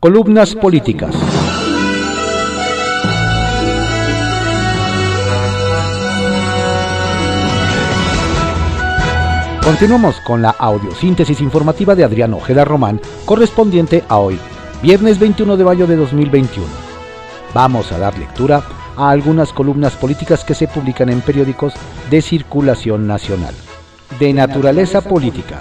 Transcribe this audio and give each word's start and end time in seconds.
Columnas 0.00 0.54
políticas. 0.54 1.12
Continuamos 9.64 10.20
con 10.20 10.40
la 10.40 10.50
audiosíntesis 10.50 11.40
informativa 11.40 11.96
de 11.96 12.04
Adrián 12.04 12.32
Ojeda 12.32 12.64
Román, 12.64 13.00
correspondiente 13.24 14.04
a 14.08 14.18
hoy, 14.18 14.38
viernes 14.84 15.18
21 15.18 15.56
de 15.56 15.64
mayo 15.64 15.88
de 15.88 15.96
2021. 15.96 16.64
Vamos 17.52 17.90
a 17.90 17.98
dar 17.98 18.16
lectura 18.16 18.62
a 18.96 19.10
algunas 19.10 19.52
columnas 19.52 19.96
políticas 19.96 20.44
que 20.44 20.54
se 20.54 20.68
publican 20.68 21.08
en 21.08 21.22
periódicos 21.22 21.74
de 22.08 22.22
circulación 22.22 23.08
nacional. 23.08 23.54
De 24.20 24.32
naturaleza 24.32 25.00
política, 25.00 25.60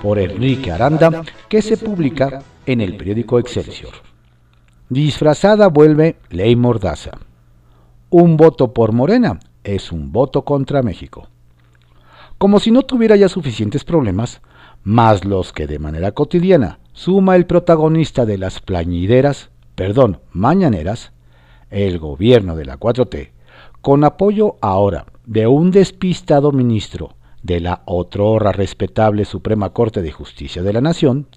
por 0.00 0.20
Enrique 0.20 0.70
Aranda, 0.70 1.24
que 1.48 1.60
se 1.60 1.76
publica 1.76 2.42
en 2.66 2.80
el 2.80 2.96
periódico 2.96 3.38
Excelsior. 3.38 3.92
Disfrazada 4.88 5.68
vuelve 5.68 6.16
ley 6.30 6.56
Mordaza. 6.56 7.18
Un 8.10 8.36
voto 8.36 8.72
por 8.72 8.92
Morena 8.92 9.40
es 9.64 9.92
un 9.92 10.12
voto 10.12 10.44
contra 10.44 10.82
México 10.82 11.28
como 12.42 12.58
si 12.58 12.72
no 12.72 12.82
tuviera 12.82 13.14
ya 13.14 13.28
suficientes 13.28 13.84
problemas, 13.84 14.40
más 14.82 15.24
los 15.24 15.52
que 15.52 15.68
de 15.68 15.78
manera 15.78 16.10
cotidiana 16.10 16.80
suma 16.92 17.36
el 17.36 17.46
protagonista 17.46 18.26
de 18.26 18.36
las 18.36 18.58
plañideras, 18.58 19.50
perdón, 19.76 20.18
mañaneras, 20.32 21.12
el 21.70 22.00
gobierno 22.00 22.56
de 22.56 22.64
la 22.64 22.80
4T, 22.80 23.30
con 23.80 24.02
apoyo 24.02 24.56
ahora 24.60 25.06
de 25.24 25.46
un 25.46 25.70
despistado 25.70 26.50
ministro 26.50 27.14
de 27.44 27.60
la 27.60 27.82
otrora 27.84 28.50
respetable 28.50 29.24
Suprema 29.24 29.70
Corte 29.70 30.02
de 30.02 30.10
Justicia 30.10 30.64
de 30.64 30.72
la 30.72 30.80
Nación, 30.80 31.28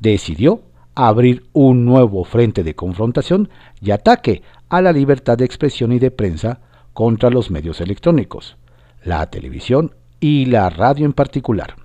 decidió 0.00 0.62
abrir 0.94 1.44
un 1.52 1.84
nuevo 1.84 2.24
frente 2.24 2.64
de 2.64 2.74
confrontación 2.74 3.48
y 3.80 3.92
ataque 3.92 4.42
a 4.68 4.82
la 4.82 4.92
libertad 4.92 5.38
de 5.38 5.44
expresión 5.44 5.92
y 5.92 5.98
de 5.98 6.10
prensa 6.10 6.60
contra 6.92 7.30
los 7.30 7.50
medios 7.50 7.80
electrónicos, 7.80 8.56
la 9.04 9.30
televisión 9.30 9.94
y 10.18 10.46
la 10.46 10.68
radio 10.68 11.06
en 11.06 11.12
particular. 11.12 11.76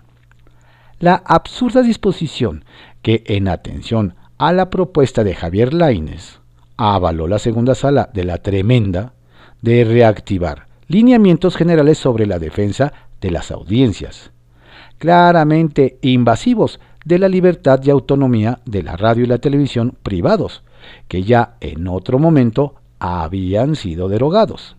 La 0.99 1.15
absurda 1.25 1.81
disposición 1.81 2.65
que, 3.01 3.23
en 3.27 3.47
atención 3.47 4.15
a 4.37 4.53
la 4.53 4.69
propuesta 4.69 5.23
de 5.23 5.35
Javier 5.35 5.73
Laines, 5.73 6.39
avaló 6.77 7.27
la 7.27 7.39
segunda 7.39 7.75
sala 7.75 8.09
de 8.13 8.23
la 8.23 8.39
tremenda 8.39 9.13
de 9.61 9.83
reactivar 9.83 10.67
lineamientos 10.87 11.55
generales 11.55 11.97
sobre 11.97 12.25
la 12.25 12.39
defensa 12.39 12.93
de 13.21 13.31
las 13.31 13.51
audiencias, 13.51 14.31
claramente 14.97 15.97
invasivos 16.01 16.79
de 17.05 17.19
la 17.19 17.29
libertad 17.29 17.79
y 17.83 17.91
autonomía 17.91 18.59
de 18.65 18.83
la 18.83 18.97
radio 18.97 19.23
y 19.23 19.27
la 19.27 19.37
televisión 19.37 19.95
privados, 20.03 20.63
que 21.07 21.23
ya 21.23 21.55
en 21.61 21.87
otro 21.87 22.19
momento 22.19 22.75
habían 22.99 23.75
sido 23.75 24.09
derogados. 24.09 24.75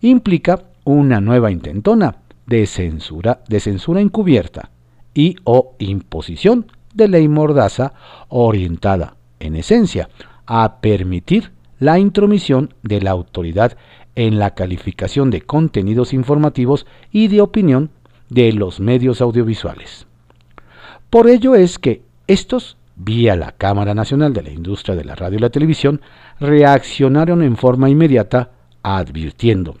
Implica 0.00 0.64
una 0.84 1.20
nueva 1.20 1.50
intentona 1.50 2.16
de 2.46 2.66
censura, 2.66 3.42
de 3.48 3.60
censura 3.60 4.00
encubierta 4.00 4.70
y 5.14 5.36
o 5.44 5.76
imposición 5.78 6.66
de 6.94 7.08
ley 7.08 7.28
mordaza 7.28 7.92
orientada, 8.28 9.16
en 9.38 9.54
esencia, 9.54 10.08
a 10.46 10.80
permitir 10.80 11.52
la 11.78 11.98
intromisión 11.98 12.74
de 12.82 13.00
la 13.00 13.12
autoridad 13.12 13.76
en 14.16 14.38
la 14.38 14.54
calificación 14.54 15.30
de 15.30 15.42
contenidos 15.42 16.12
informativos 16.12 16.86
y 17.12 17.28
de 17.28 17.40
opinión 17.40 17.90
de 18.28 18.52
los 18.52 18.80
medios 18.80 19.20
audiovisuales. 19.20 20.06
Por 21.10 21.28
ello 21.28 21.56
es 21.56 21.80
que 21.80 22.02
estos, 22.28 22.76
vía 22.94 23.34
la 23.34 23.50
Cámara 23.50 23.94
Nacional 23.94 24.32
de 24.32 24.42
la 24.42 24.50
Industria 24.50 24.94
de 24.94 25.04
la 25.04 25.16
Radio 25.16 25.38
y 25.38 25.40
la 25.40 25.50
Televisión, 25.50 26.00
reaccionaron 26.38 27.42
en 27.42 27.56
forma 27.56 27.90
inmediata 27.90 28.50
advirtiendo 28.84 29.76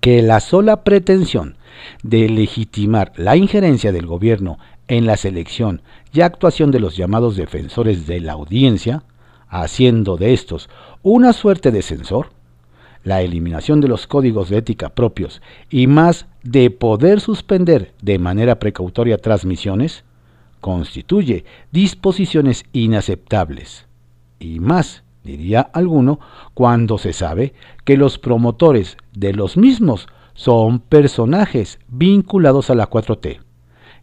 que 0.00 0.22
la 0.22 0.38
sola 0.38 0.84
pretensión 0.84 1.56
de 2.04 2.28
legitimar 2.28 3.12
la 3.16 3.36
injerencia 3.36 3.90
del 3.90 4.06
gobierno 4.06 4.58
en 4.86 5.04
la 5.04 5.16
selección 5.16 5.82
y 6.12 6.20
actuación 6.20 6.70
de 6.70 6.78
los 6.78 6.96
llamados 6.96 7.34
defensores 7.34 8.06
de 8.06 8.20
la 8.20 8.34
audiencia, 8.34 9.02
haciendo 9.48 10.16
de 10.16 10.32
estos 10.32 10.70
una 11.02 11.32
suerte 11.32 11.72
de 11.72 11.82
censor, 11.82 12.30
la 13.02 13.22
eliminación 13.22 13.80
de 13.80 13.88
los 13.88 14.06
códigos 14.06 14.48
de 14.48 14.58
ética 14.58 14.90
propios 14.90 15.42
y 15.70 15.88
más 15.88 16.26
de 16.44 16.70
poder 16.70 17.20
suspender 17.20 17.94
de 18.00 18.20
manera 18.20 18.60
precautoria 18.60 19.18
transmisiones, 19.18 20.04
constituye 20.62 21.44
disposiciones 21.72 22.64
inaceptables. 22.72 23.86
Y 24.38 24.60
más, 24.60 25.02
diría 25.24 25.60
alguno, 25.60 26.20
cuando 26.54 26.96
se 26.96 27.12
sabe 27.12 27.52
que 27.84 27.98
los 27.98 28.18
promotores 28.18 28.96
de 29.12 29.34
los 29.34 29.58
mismos 29.58 30.06
son 30.32 30.78
personajes 30.78 31.78
vinculados 31.88 32.70
a 32.70 32.74
la 32.74 32.88
4T, 32.88 33.40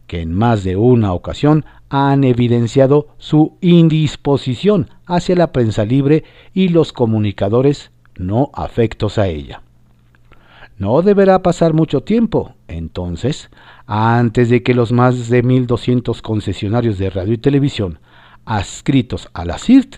que 0.05 0.21
en 0.21 0.33
más 0.33 0.63
de 0.63 0.75
una 0.75 1.13
ocasión 1.13 1.65
han 1.89 2.23
evidenciado 2.23 3.07
su 3.17 3.57
indisposición 3.61 4.89
hacia 5.05 5.35
la 5.35 5.51
prensa 5.51 5.85
libre 5.85 6.25
y 6.53 6.67
los 6.67 6.93
comunicadores 6.93 7.91
no 8.15 8.51
afectos 8.53 9.17
a 9.17 9.27
ella. 9.27 9.63
No 10.77 11.01
deberá 11.01 11.41
pasar 11.41 11.73
mucho 11.73 12.01
tiempo, 12.01 12.53
entonces, 12.67 13.49
antes 13.91 14.49
de 14.49 14.61
que 14.61 14.75
los 14.75 14.91
más 14.91 15.29
de 15.29 15.43
1.200 15.43 16.21
concesionarios 16.21 16.99
de 16.99 17.09
radio 17.09 17.33
y 17.33 17.39
televisión 17.39 17.97
adscritos 18.45 19.29
a 19.33 19.45
la 19.45 19.57
CIRT 19.57 19.95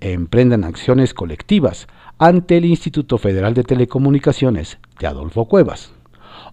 emprendan 0.00 0.62
acciones 0.62 1.12
colectivas 1.12 1.88
ante 2.18 2.56
el 2.56 2.64
Instituto 2.64 3.18
Federal 3.18 3.52
de 3.52 3.64
Telecomunicaciones 3.64 4.78
de 5.00 5.08
Adolfo 5.08 5.46
Cuevas, 5.46 5.92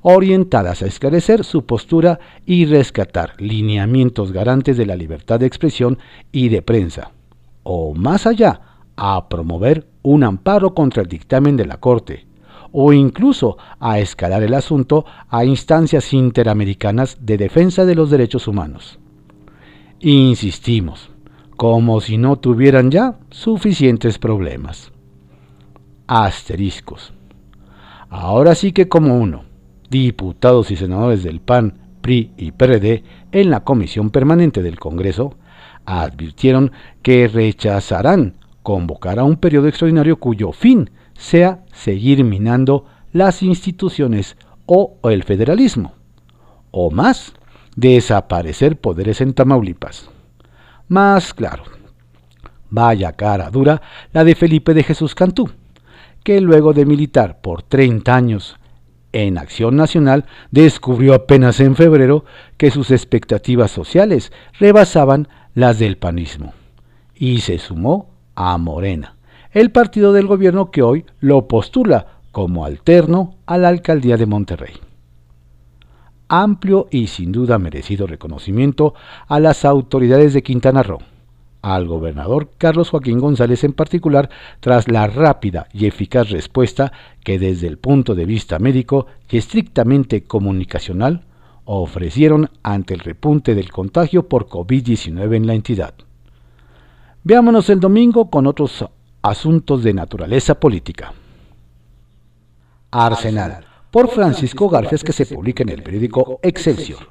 orientadas 0.02 0.82
a 0.82 0.88
esclarecer 0.88 1.44
su 1.44 1.64
postura 1.64 2.20
y 2.48 2.66
rescatar 2.66 3.40
lineamientos 3.40 4.32
garantes 4.32 4.76
de 4.76 4.88
la 4.88 4.96
libertad 4.96 5.40
de 5.40 5.46
expresión 5.46 6.00
y 6.32 6.50
de 6.50 6.64
prensa, 6.64 7.12
o 7.62 7.94
más 7.94 8.26
allá, 8.26 8.62
a 8.96 9.30
promover 9.30 9.86
un 10.02 10.24
amparo 10.24 10.74
contra 10.74 11.04
el 11.04 11.08
dictamen 11.08 11.56
de 11.56 11.68
la 11.68 11.78
Corte, 11.78 12.26
o 12.72 12.94
incluso 12.94 13.57
a 13.80 14.00
escalar 14.00 14.44
el 14.44 14.53
asunto 14.53 15.06
a 15.30 15.46
instancias 15.46 16.13
interamericanas 16.13 17.18
de 17.22 17.38
defensa 17.38 17.85
de 17.85 17.96
los 17.96 18.09
derechos 18.09 18.47
humanos. 18.47 19.00
Insistimos, 20.00 21.09
como 21.57 22.00
si 22.02 22.18
no 22.18 22.38
tuvieran 22.38 22.91
ya 22.91 23.19
suficientes 23.30 24.18
problemas 24.18 24.91
asteriscos. 26.09 27.13
Ahora 28.09 28.56
sí 28.56 28.72
que 28.72 28.90
como 28.90 29.19
uno, 29.19 29.44
diputados 29.91 30.72
y 30.72 30.75
senadores 30.75 31.24
del 31.24 31.40
PAN, 31.40 31.78
PRI 32.01 32.31
y 32.38 32.51
PRD 32.51 33.03
en 33.31 33.51
la 33.51 33.63
Comisión 33.63 34.09
Permanente 34.09 34.63
del 34.63 34.80
Congreso 34.80 35.36
advirtieron 35.86 36.72
que 37.03 37.28
rechazarán 37.28 38.36
convocar 38.63 39.19
a 39.19 39.24
un 39.24 39.36
periodo 39.36 39.68
extraordinario 39.68 40.18
cuyo 40.18 40.51
fin 40.51 40.90
sea 41.19 41.66
seguir 41.74 42.24
minando 42.24 42.85
las 43.12 43.44
instituciones 43.44 44.38
o 44.66 44.97
el 45.03 45.24
federalismo, 45.24 45.94
o 46.72 46.90
más, 46.90 47.34
desaparecer 47.75 48.80
poderes 48.80 49.22
en 49.22 49.34
Tamaulipas. 49.34 50.09
Más 50.88 51.34
claro, 51.34 51.63
vaya 52.69 53.12
cara 53.12 53.52
dura 53.52 53.81
la 54.13 54.24
de 54.24 54.34
Felipe 54.34 54.74
de 54.74 54.84
Jesús 54.84 55.13
Cantú, 55.13 55.52
que 56.24 56.40
luego 56.40 56.74
de 56.74 56.85
militar 56.85 57.41
por 57.41 57.63
30 57.63 58.16
años 58.16 58.56
en 59.12 59.38
Acción 59.38 59.75
Nacional, 59.75 60.25
descubrió 60.51 61.13
apenas 61.13 61.59
en 61.59 61.75
febrero 61.75 62.25
que 62.57 62.72
sus 62.72 62.91
expectativas 62.91 63.72
sociales 63.72 64.31
rebasaban 64.59 65.28
las 65.56 65.80
del 65.80 65.97
panismo 65.97 66.53
y 67.16 67.41
se 67.41 67.57
sumó 67.57 68.12
a 68.36 68.57
Morena, 68.57 69.15
el 69.51 69.72
partido 69.72 70.13
del 70.13 70.28
gobierno 70.28 70.72
que 70.72 70.81
hoy 70.81 71.06
lo 71.19 71.48
postula 71.48 72.19
como 72.31 72.66
alterno 72.66 73.36
a 73.46 73.57
la 73.57 73.69
alcaldía 73.69 74.18
de 74.18 74.25
Monterrey. 74.25 74.74
Amplio 76.28 76.88
y 76.92 77.07
sin 77.07 77.31
duda 77.31 77.57
merecido 77.57 78.06
reconocimiento 78.06 78.94
a 79.28 79.40
las 79.40 79.66
autoridades 79.66 80.34
de 80.34 80.44
Quintana 80.44 80.84
Roo 80.84 81.00
al 81.62 81.88
gobernador 81.88 82.51
Carlos 82.57 82.90
Joaquín 82.90 83.19
González 83.19 83.63
en 83.63 83.74
particular 83.74 84.30
tras 84.60 84.88
la 84.88 85.07
rápida 85.07 85.68
y 85.74 85.88
eficaz 85.88 86.30
respuesta 86.30 86.92
que 87.24 87.40
desde 87.40 87.68
el 87.68 87.78
punto 87.78 88.16
de 88.16 88.25
vista 88.25 88.60
médico 88.60 89.07
y 89.30 89.38
estrictamente 89.38 90.24
comunicacional 90.24 91.25
ofrecieron 91.66 92.50
ante 92.63 92.94
el 92.94 93.01
repunte 93.01 93.56
del 93.56 93.72
contagio 93.72 94.28
por 94.28 94.48
COVID-19 94.48 95.36
en 95.36 95.48
la 95.48 95.54
entidad. 95.54 95.94
Veámonos 97.24 97.69
el 97.69 97.80
domingo 97.80 98.30
con 98.30 98.48
otros 98.48 98.86
asuntos 99.21 99.83
de 99.83 99.94
naturaleza 99.94 100.60
política. 100.60 101.13
Arsenal, 102.92 103.66
por 103.92 104.10
Francisco 104.10 104.69
Garfias 104.69 105.04
que 105.04 105.13
se 105.13 105.25
publica 105.25 105.63
en 105.63 105.69
el 105.69 105.83
periódico 105.83 106.39
Excelsior. 106.42 107.10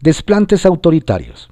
Desplantes 0.00 0.66
autoritarios 0.66 1.48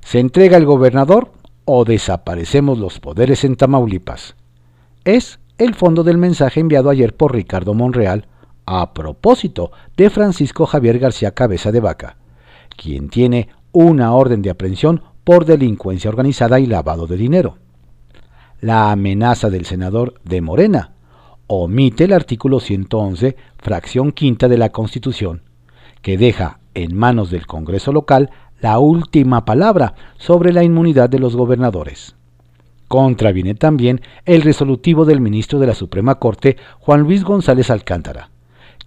se 0.00 0.20
entrega 0.20 0.56
el 0.56 0.66
gobernador 0.66 1.32
o 1.64 1.84
desaparecemos 1.84 2.78
los 2.78 3.00
poderes 3.00 3.44
en 3.44 3.56
Tamaulipas. 3.56 4.36
Es 5.04 5.40
el 5.58 5.74
fondo 5.74 6.04
del 6.04 6.18
mensaje 6.18 6.60
enviado 6.60 6.90
ayer 6.90 7.16
por 7.16 7.34
Ricardo 7.34 7.74
Monreal 7.74 8.28
a 8.66 8.92
propósito 8.94 9.72
de 9.96 10.10
Francisco 10.10 10.66
Javier 10.66 10.98
García 10.98 11.32
Cabeza 11.32 11.72
de 11.72 11.80
Vaca, 11.80 12.16
quien 12.76 13.08
tiene 13.08 13.48
una 13.72 14.12
orden 14.14 14.42
de 14.42 14.50
aprehensión 14.50 15.02
por 15.24 15.44
delincuencia 15.44 16.08
organizada 16.08 16.60
y 16.60 16.66
lavado 16.66 17.06
de 17.06 17.16
dinero. 17.16 17.58
La 18.66 18.90
amenaza 18.90 19.48
del 19.48 19.64
senador 19.64 20.14
de 20.24 20.40
Morena 20.40 20.90
omite 21.46 22.02
el 22.02 22.12
artículo 22.12 22.58
111, 22.58 23.36
fracción 23.58 24.10
quinta 24.10 24.48
de 24.48 24.58
la 24.58 24.70
Constitución, 24.70 25.42
que 26.02 26.18
deja 26.18 26.58
en 26.74 26.96
manos 26.96 27.30
del 27.30 27.46
Congreso 27.46 27.92
local 27.92 28.28
la 28.60 28.80
última 28.80 29.44
palabra 29.44 29.94
sobre 30.18 30.52
la 30.52 30.64
inmunidad 30.64 31.08
de 31.08 31.20
los 31.20 31.36
gobernadores. 31.36 32.16
Contraviene 32.88 33.54
también 33.54 34.00
el 34.24 34.42
resolutivo 34.42 35.04
del 35.04 35.20
ministro 35.20 35.60
de 35.60 35.68
la 35.68 35.74
Suprema 35.76 36.16
Corte, 36.16 36.56
Juan 36.80 37.02
Luis 37.02 37.22
González 37.22 37.70
Alcántara, 37.70 38.30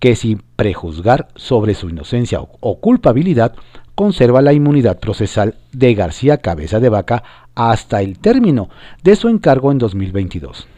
que 0.02 0.18
sin 0.18 0.44
prejuzgar 0.58 1.30
sobre 1.36 1.74
su 1.74 1.88
inocencia 1.88 2.42
o 2.42 2.82
culpabilidad, 2.82 3.56
conserva 4.00 4.42
la 4.42 4.54
inmunidad 4.54 4.98
procesal 4.98 5.56
de 5.74 5.94
García 5.94 6.38
Cabeza 6.38 6.80
de 6.80 6.88
Vaca 6.88 7.22
hasta 7.54 8.02
el 8.02 8.18
término 8.18 8.70
de 9.04 9.18
su 9.18 9.28
encargo 9.28 9.74
en 9.74 9.78
2022. 9.78 10.70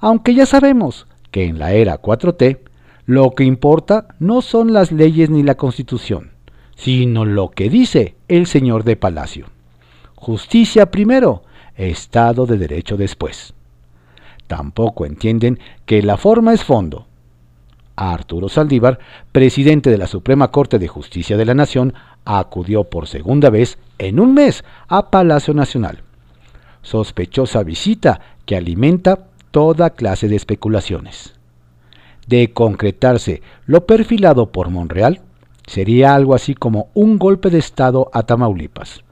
Aunque 0.00 0.34
ya 0.34 0.46
sabemos 0.46 1.06
que 1.30 1.44
en 1.44 1.58
la 1.58 1.74
era 1.74 2.00
4T, 2.00 2.60
lo 3.04 3.32
que 3.32 3.44
importa 3.44 4.06
no 4.18 4.40
son 4.40 4.72
las 4.72 4.92
leyes 4.92 5.28
ni 5.28 5.42
la 5.42 5.56
constitución, 5.56 6.30
sino 6.74 7.26
lo 7.26 7.50
que 7.50 7.68
dice 7.68 8.14
el 8.28 8.46
señor 8.46 8.84
de 8.84 8.96
Palacio. 8.96 9.48
Justicia 10.14 10.90
primero, 10.90 11.42
Estado 11.76 12.46
de 12.46 12.56
Derecho 12.56 12.96
después. 12.96 13.52
Tampoco 14.46 15.04
entienden 15.04 15.58
que 15.84 16.00
la 16.00 16.16
forma 16.16 16.54
es 16.54 16.64
fondo. 16.64 17.08
Arturo 17.94 18.48
Saldívar, 18.48 18.98
presidente 19.32 19.90
de 19.90 19.98
la 19.98 20.06
Suprema 20.06 20.50
Corte 20.50 20.78
de 20.78 20.88
Justicia 20.88 21.36
de 21.36 21.44
la 21.44 21.52
Nación, 21.54 21.92
acudió 22.24 22.84
por 22.84 23.06
segunda 23.08 23.50
vez 23.50 23.78
en 23.98 24.20
un 24.20 24.34
mes 24.34 24.64
a 24.88 25.10
Palacio 25.10 25.54
Nacional. 25.54 26.02
Sospechosa 26.82 27.62
visita 27.62 28.20
que 28.46 28.56
alimenta 28.56 29.26
toda 29.50 29.90
clase 29.90 30.28
de 30.28 30.36
especulaciones. 30.36 31.34
De 32.26 32.52
concretarse 32.52 33.42
lo 33.66 33.86
perfilado 33.86 34.52
por 34.52 34.70
Monreal, 34.70 35.20
sería 35.66 36.14
algo 36.14 36.34
así 36.34 36.54
como 36.54 36.88
un 36.94 37.18
golpe 37.18 37.50
de 37.50 37.58
Estado 37.58 38.10
a 38.12 38.22
Tamaulipas. 38.24 39.02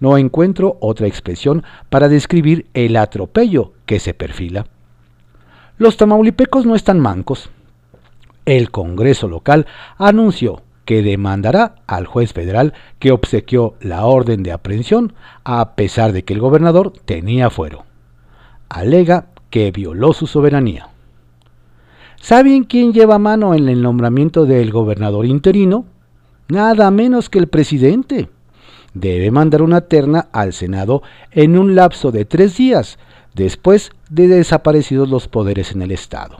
No 0.00 0.16
encuentro 0.16 0.76
otra 0.80 1.08
expresión 1.08 1.64
para 1.88 2.08
describir 2.08 2.66
el 2.74 2.96
atropello 2.96 3.72
que 3.84 3.98
se 3.98 4.14
perfila. 4.14 4.66
Los 5.76 5.96
tamaulipecos 5.96 6.66
no 6.66 6.74
están 6.74 7.00
mancos. 7.00 7.50
El 8.44 8.70
Congreso 8.70 9.28
local 9.28 9.66
anunció 9.96 10.62
que 10.88 11.02
demandará 11.02 11.74
al 11.86 12.06
juez 12.06 12.32
federal 12.32 12.72
que 12.98 13.12
obsequió 13.12 13.74
la 13.78 14.06
orden 14.06 14.42
de 14.42 14.52
aprehensión 14.52 15.12
a 15.44 15.74
pesar 15.74 16.12
de 16.12 16.24
que 16.24 16.32
el 16.32 16.40
gobernador 16.40 16.94
tenía 17.04 17.50
fuero. 17.50 17.84
Alega 18.70 19.26
que 19.50 19.70
violó 19.70 20.14
su 20.14 20.26
soberanía. 20.26 20.88
¿Saben 22.16 22.64
quién 22.64 22.94
lleva 22.94 23.18
mano 23.18 23.52
en 23.52 23.68
el 23.68 23.82
nombramiento 23.82 24.46
del 24.46 24.72
gobernador 24.72 25.26
interino? 25.26 25.84
Nada 26.48 26.90
menos 26.90 27.28
que 27.28 27.38
el 27.38 27.48
presidente. 27.48 28.30
Debe 28.94 29.30
mandar 29.30 29.60
una 29.60 29.82
terna 29.82 30.28
al 30.32 30.54
Senado 30.54 31.02
en 31.32 31.58
un 31.58 31.74
lapso 31.74 32.12
de 32.12 32.24
tres 32.24 32.56
días 32.56 32.98
después 33.34 33.92
de 34.08 34.26
desaparecidos 34.26 35.10
los 35.10 35.28
poderes 35.28 35.72
en 35.72 35.82
el 35.82 35.90
Estado. 35.90 36.38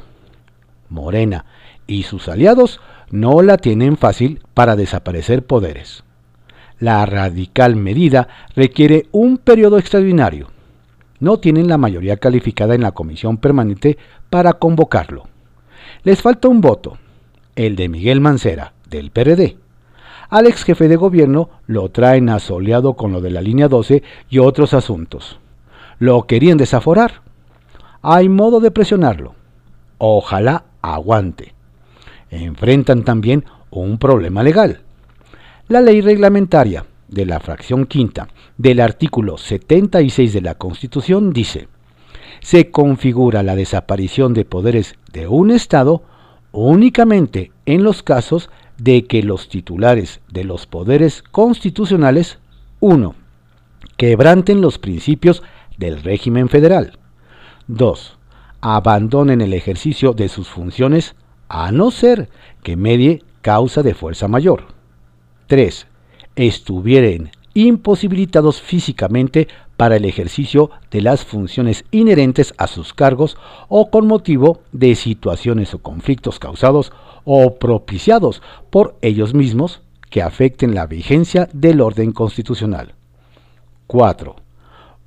Morena 0.88 1.44
y 1.86 2.04
sus 2.04 2.28
aliados 2.28 2.80
no 3.10 3.42
la 3.42 3.56
tienen 3.56 3.96
fácil 3.96 4.40
para 4.54 4.76
desaparecer 4.76 5.44
poderes. 5.44 6.04
La 6.78 7.04
radical 7.06 7.76
medida 7.76 8.28
requiere 8.54 9.06
un 9.10 9.38
periodo 9.38 9.78
extraordinario. 9.78 10.48
No 11.20 11.38
tienen 11.38 11.68
la 11.68 11.78
mayoría 11.78 12.18
calificada 12.18 12.74
en 12.74 12.82
la 12.82 12.92
comisión 12.92 13.38
permanente 13.38 13.98
para 14.30 14.54
convocarlo. 14.54 15.24
Les 16.04 16.22
falta 16.22 16.48
un 16.48 16.60
voto, 16.60 16.98
el 17.56 17.74
de 17.74 17.88
Miguel 17.88 18.20
Mancera, 18.20 18.74
del 18.88 19.10
PRD. 19.10 19.56
Al 20.30 20.46
ex 20.46 20.62
jefe 20.62 20.86
de 20.86 20.96
gobierno 20.96 21.50
lo 21.66 21.88
traen 21.88 22.28
asoleado 22.28 22.94
con 22.94 23.12
lo 23.12 23.20
de 23.20 23.30
la 23.30 23.40
línea 23.40 23.66
12 23.66 24.02
y 24.28 24.38
otros 24.38 24.74
asuntos. 24.74 25.40
Lo 25.98 26.26
querían 26.26 26.58
desaforar. 26.58 27.22
Hay 28.02 28.28
modo 28.28 28.60
de 28.60 28.70
presionarlo. 28.70 29.34
Ojalá 29.96 30.64
aguante 30.82 31.57
enfrentan 32.30 33.04
también 33.04 33.44
un 33.70 33.98
problema 33.98 34.42
legal. 34.42 34.80
La 35.68 35.80
ley 35.80 36.00
reglamentaria 36.00 36.84
de 37.08 37.26
la 37.26 37.40
fracción 37.40 37.86
quinta 37.86 38.28
del 38.56 38.80
artículo 38.80 39.38
76 39.38 40.32
de 40.32 40.40
la 40.40 40.54
Constitución 40.54 41.32
dice, 41.32 41.68
se 42.40 42.70
configura 42.70 43.42
la 43.42 43.56
desaparición 43.56 44.34
de 44.34 44.44
poderes 44.44 44.94
de 45.12 45.26
un 45.26 45.50
Estado 45.50 46.02
únicamente 46.52 47.52
en 47.66 47.82
los 47.82 48.02
casos 48.02 48.50
de 48.78 49.06
que 49.06 49.22
los 49.22 49.48
titulares 49.48 50.20
de 50.30 50.44
los 50.44 50.66
poderes 50.66 51.22
constitucionales 51.22 52.38
1. 52.80 53.14
quebranten 53.96 54.60
los 54.60 54.78
principios 54.78 55.42
del 55.76 56.02
régimen 56.02 56.48
federal, 56.48 56.98
2. 57.66 58.18
abandonen 58.60 59.40
el 59.40 59.52
ejercicio 59.52 60.12
de 60.12 60.28
sus 60.28 60.48
funciones 60.48 61.16
a 61.48 61.72
no 61.72 61.90
ser 61.90 62.28
que 62.62 62.76
medie 62.76 63.22
causa 63.42 63.82
de 63.82 63.94
fuerza 63.94 64.28
mayor. 64.28 64.66
3. 65.46 65.86
Estuvieran 66.36 67.30
imposibilitados 67.54 68.60
físicamente 68.62 69.48
para 69.76 69.96
el 69.96 70.04
ejercicio 70.04 70.70
de 70.90 71.00
las 71.00 71.24
funciones 71.24 71.84
inherentes 71.90 72.52
a 72.58 72.66
sus 72.66 72.92
cargos 72.92 73.36
o 73.68 73.90
con 73.90 74.06
motivo 74.06 74.60
de 74.72 74.94
situaciones 74.94 75.72
o 75.74 75.78
conflictos 75.78 76.38
causados 76.38 76.92
o 77.24 77.58
propiciados 77.58 78.42
por 78.70 78.96
ellos 79.02 79.34
mismos 79.34 79.82
que 80.10 80.22
afecten 80.22 80.74
la 80.74 80.86
vigencia 80.86 81.48
del 81.52 81.80
orden 81.80 82.12
constitucional. 82.12 82.94
4. 83.86 84.36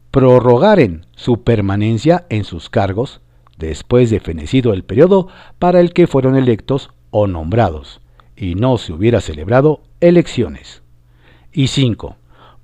Prorrogaren 0.10 1.06
su 1.16 1.44
permanencia 1.44 2.26
en 2.30 2.44
sus 2.44 2.70
cargos 2.70 3.22
después 3.68 4.10
de 4.10 4.20
fenecido 4.20 4.74
el 4.74 4.84
periodo 4.84 5.28
para 5.60 5.80
el 5.80 5.94
que 5.94 6.08
fueron 6.08 6.36
electos 6.36 6.92
o 7.12 7.28
nombrados, 7.28 8.02
y 8.36 8.56
no 8.56 8.78
se 8.78 8.94
hubiera 8.94 9.22
celebrado 9.22 9.82
elecciones. 10.00 10.82
Y 11.52 11.68
5. 11.68 12.18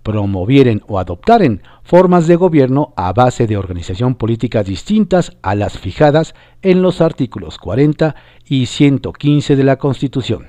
Promovieren 0.04 0.82
o 0.88 1.00
adoptaren 1.00 1.62
formas 1.84 2.28
de 2.28 2.38
gobierno 2.38 2.94
a 2.96 3.14
base 3.14 3.46
de 3.46 3.58
organización 3.58 4.16
política 4.16 4.64
distintas 4.64 5.36
a 5.42 5.56
las 5.56 5.78
fijadas 5.78 6.34
en 6.62 6.82
los 6.82 7.02
artículos 7.02 7.58
40 7.58 8.16
y 8.46 8.66
115 8.66 9.56
de 9.56 9.64
la 9.64 9.78
Constitución. 9.78 10.48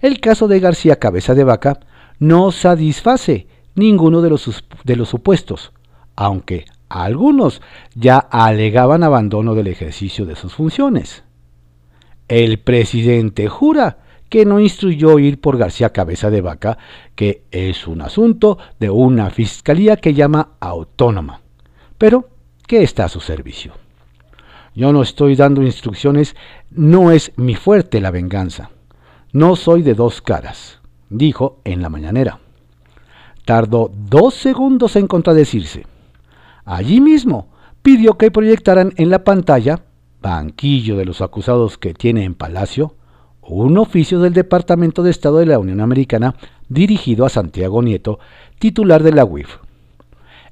El 0.00 0.20
caso 0.20 0.48
de 0.48 0.60
García 0.60 0.96
Cabeza 0.96 1.34
de 1.34 1.44
Vaca 1.44 1.80
no 2.18 2.52
satisface 2.52 3.46
ninguno 3.74 4.20
de 4.20 4.30
los, 4.30 4.64
de 4.84 4.96
los 4.96 5.08
supuestos, 5.08 5.72
aunque 6.14 6.66
algunos 6.88 7.62
ya 7.94 8.18
alegaban 8.18 9.02
abandono 9.02 9.54
del 9.54 9.66
ejercicio 9.66 10.26
de 10.26 10.36
sus 10.36 10.54
funciones. 10.54 11.24
El 12.28 12.58
presidente 12.58 13.48
jura 13.48 13.98
que 14.28 14.44
no 14.44 14.58
instruyó 14.60 15.18
ir 15.18 15.40
por 15.40 15.56
García 15.56 15.90
Cabeza 15.90 16.30
de 16.30 16.40
Vaca, 16.40 16.78
que 17.14 17.44
es 17.50 17.86
un 17.86 18.02
asunto 18.02 18.58
de 18.80 18.90
una 18.90 19.30
fiscalía 19.30 19.96
que 19.96 20.14
llama 20.14 20.50
autónoma, 20.58 21.42
pero 21.96 22.28
que 22.66 22.82
está 22.82 23.04
a 23.04 23.08
su 23.08 23.20
servicio. 23.20 23.72
Yo 24.74 24.92
no 24.92 25.02
estoy 25.02 25.36
dando 25.36 25.62
instrucciones, 25.62 26.36
no 26.70 27.12
es 27.12 27.32
mi 27.36 27.54
fuerte 27.54 28.00
la 28.00 28.10
venganza. 28.10 28.70
No 29.32 29.56
soy 29.56 29.82
de 29.82 29.94
dos 29.94 30.20
caras, 30.20 30.80
dijo 31.08 31.60
en 31.64 31.80
la 31.80 31.88
mañanera. 31.88 32.40
Tardó 33.44 33.90
dos 33.94 34.34
segundos 34.34 34.96
en 34.96 35.06
contradecirse 35.06 35.86
Allí 36.66 37.00
mismo 37.00 37.48
pidió 37.80 38.18
que 38.18 38.32
proyectaran 38.32 38.92
en 38.96 39.08
la 39.08 39.22
pantalla, 39.22 39.84
banquillo 40.20 40.96
de 40.96 41.04
los 41.04 41.22
acusados 41.22 41.78
que 41.78 41.94
tiene 41.94 42.24
en 42.24 42.34
Palacio, 42.34 42.96
un 43.40 43.78
oficio 43.78 44.18
del 44.18 44.32
Departamento 44.32 45.04
de 45.04 45.12
Estado 45.12 45.38
de 45.38 45.46
la 45.46 45.60
Unión 45.60 45.80
Americana 45.80 46.34
dirigido 46.68 47.24
a 47.24 47.28
Santiago 47.28 47.80
Nieto, 47.82 48.18
titular 48.58 49.04
de 49.04 49.12
la 49.12 49.24
UIF. 49.24 49.58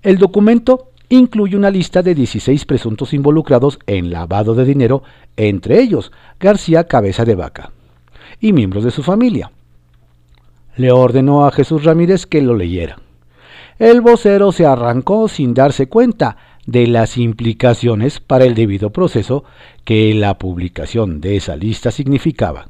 El 0.03 0.19
documento 0.19 0.93
incluye 1.09 1.57
una 1.57 1.71
lista 1.71 2.03
de 2.03 2.15
16 2.15 2.65
presuntos 2.65 3.13
involucrados 3.13 3.81
en 3.87 4.11
lavado 4.11 4.55
de 4.55 4.65
dinero, 4.65 5.03
entre 5.37 5.81
ellos 5.81 6.13
García 6.39 6.85
Cabeza 6.85 7.25
de 7.25 7.35
Vaca, 7.35 7.73
y 8.41 8.53
miembros 8.53 8.85
de 8.85 8.93
su 8.93 9.03
familia. 9.03 9.51
Le 10.77 10.93
ordenó 10.93 11.45
a 11.45 11.51
Jesús 11.51 11.83
Ramírez 11.83 12.27
que 12.27 12.41
lo 12.41 12.55
leyera. 12.55 12.99
El 13.79 14.01
vocero 14.01 14.53
se 14.53 14.67
arrancó 14.67 15.29
sin 15.29 15.55
darse 15.55 15.89
cuenta 15.89 16.37
de 16.67 16.87
las 16.87 17.19
implicaciones 17.19 18.21
para 18.21 18.45
el 18.45 18.55
debido 18.55 18.91
proceso 18.91 19.45
que 19.85 20.15
la 20.15 20.39
publicación 20.39 21.21
de 21.21 21.37
esa 21.37 21.57
lista 21.57 21.91
significaba. 21.91 22.69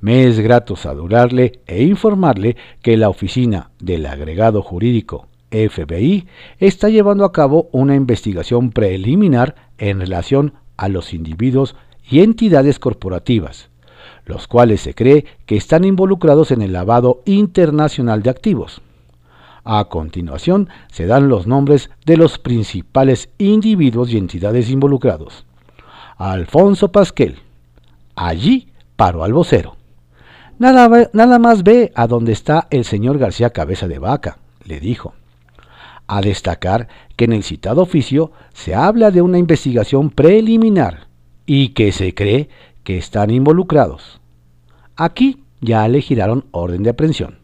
Me 0.00 0.24
es 0.24 0.38
grato 0.38 0.76
saludarle 0.76 1.60
e 1.66 1.82
informarle 1.82 2.56
que 2.82 2.96
la 2.96 3.08
oficina 3.08 3.70
del 3.80 4.06
agregado 4.06 4.62
jurídico 4.62 5.26
FBI 5.50 6.28
está 6.58 6.88
llevando 6.88 7.24
a 7.24 7.32
cabo 7.32 7.68
una 7.72 7.96
investigación 7.96 8.70
preliminar 8.70 9.56
en 9.78 10.00
relación 10.00 10.54
a 10.76 10.88
los 10.88 11.12
individuos 11.12 11.74
y 12.08 12.20
entidades 12.20 12.78
corporativas, 12.78 13.70
los 14.24 14.46
cuales 14.46 14.82
se 14.82 14.94
cree 14.94 15.24
que 15.46 15.56
están 15.56 15.84
involucrados 15.84 16.52
en 16.52 16.62
el 16.62 16.72
lavado 16.72 17.22
internacional 17.24 18.22
de 18.22 18.30
activos. 18.30 18.82
A 19.70 19.84
continuación 19.84 20.70
se 20.90 21.04
dan 21.04 21.28
los 21.28 21.46
nombres 21.46 21.90
de 22.06 22.16
los 22.16 22.38
principales 22.38 23.28
individuos 23.36 24.10
y 24.10 24.16
entidades 24.16 24.70
involucrados. 24.70 25.44
Alfonso 26.16 26.90
Pasquel. 26.90 27.40
Allí 28.16 28.68
paró 28.96 29.24
al 29.24 29.34
vocero. 29.34 29.76
Nada, 30.58 31.10
nada 31.12 31.38
más 31.38 31.64
ve 31.64 31.92
a 31.94 32.06
dónde 32.06 32.32
está 32.32 32.66
el 32.70 32.86
señor 32.86 33.18
García 33.18 33.50
Cabeza 33.50 33.88
de 33.88 33.98
Vaca, 33.98 34.38
le 34.64 34.80
dijo. 34.80 35.12
A 36.06 36.22
destacar 36.22 36.88
que 37.16 37.26
en 37.26 37.34
el 37.34 37.42
citado 37.42 37.82
oficio 37.82 38.32
se 38.54 38.74
habla 38.74 39.10
de 39.10 39.20
una 39.20 39.36
investigación 39.36 40.08
preliminar 40.08 41.08
y 41.44 41.74
que 41.74 41.92
se 41.92 42.14
cree 42.14 42.48
que 42.84 42.96
están 42.96 43.30
involucrados. 43.30 44.18
Aquí 44.96 45.44
ya 45.60 45.86
le 45.88 46.00
giraron 46.00 46.46
orden 46.52 46.84
de 46.84 46.88
aprehensión. 46.88 47.37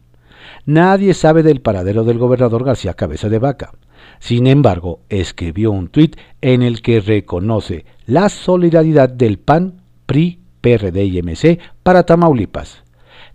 Nadie 0.65 1.13
sabe 1.13 1.43
del 1.43 1.61
paradero 1.61 2.03
del 2.03 2.17
gobernador 2.17 2.63
García 2.63 2.93
Cabeza 2.93 3.29
de 3.29 3.39
Vaca. 3.39 3.71
Sin 4.19 4.47
embargo, 4.47 5.01
escribió 5.09 5.71
un 5.71 5.89
tuit 5.89 6.15
en 6.41 6.63
el 6.63 6.81
que 6.81 6.99
reconoce 6.99 7.85
la 8.05 8.29
solidaridad 8.29 9.09
del 9.09 9.39
PAN, 9.39 9.81
PRI, 10.05 10.39
PRD 10.61 11.05
y 11.05 11.21
MC 11.21 11.59
para 11.83 12.03
Tamaulipas 12.03 12.85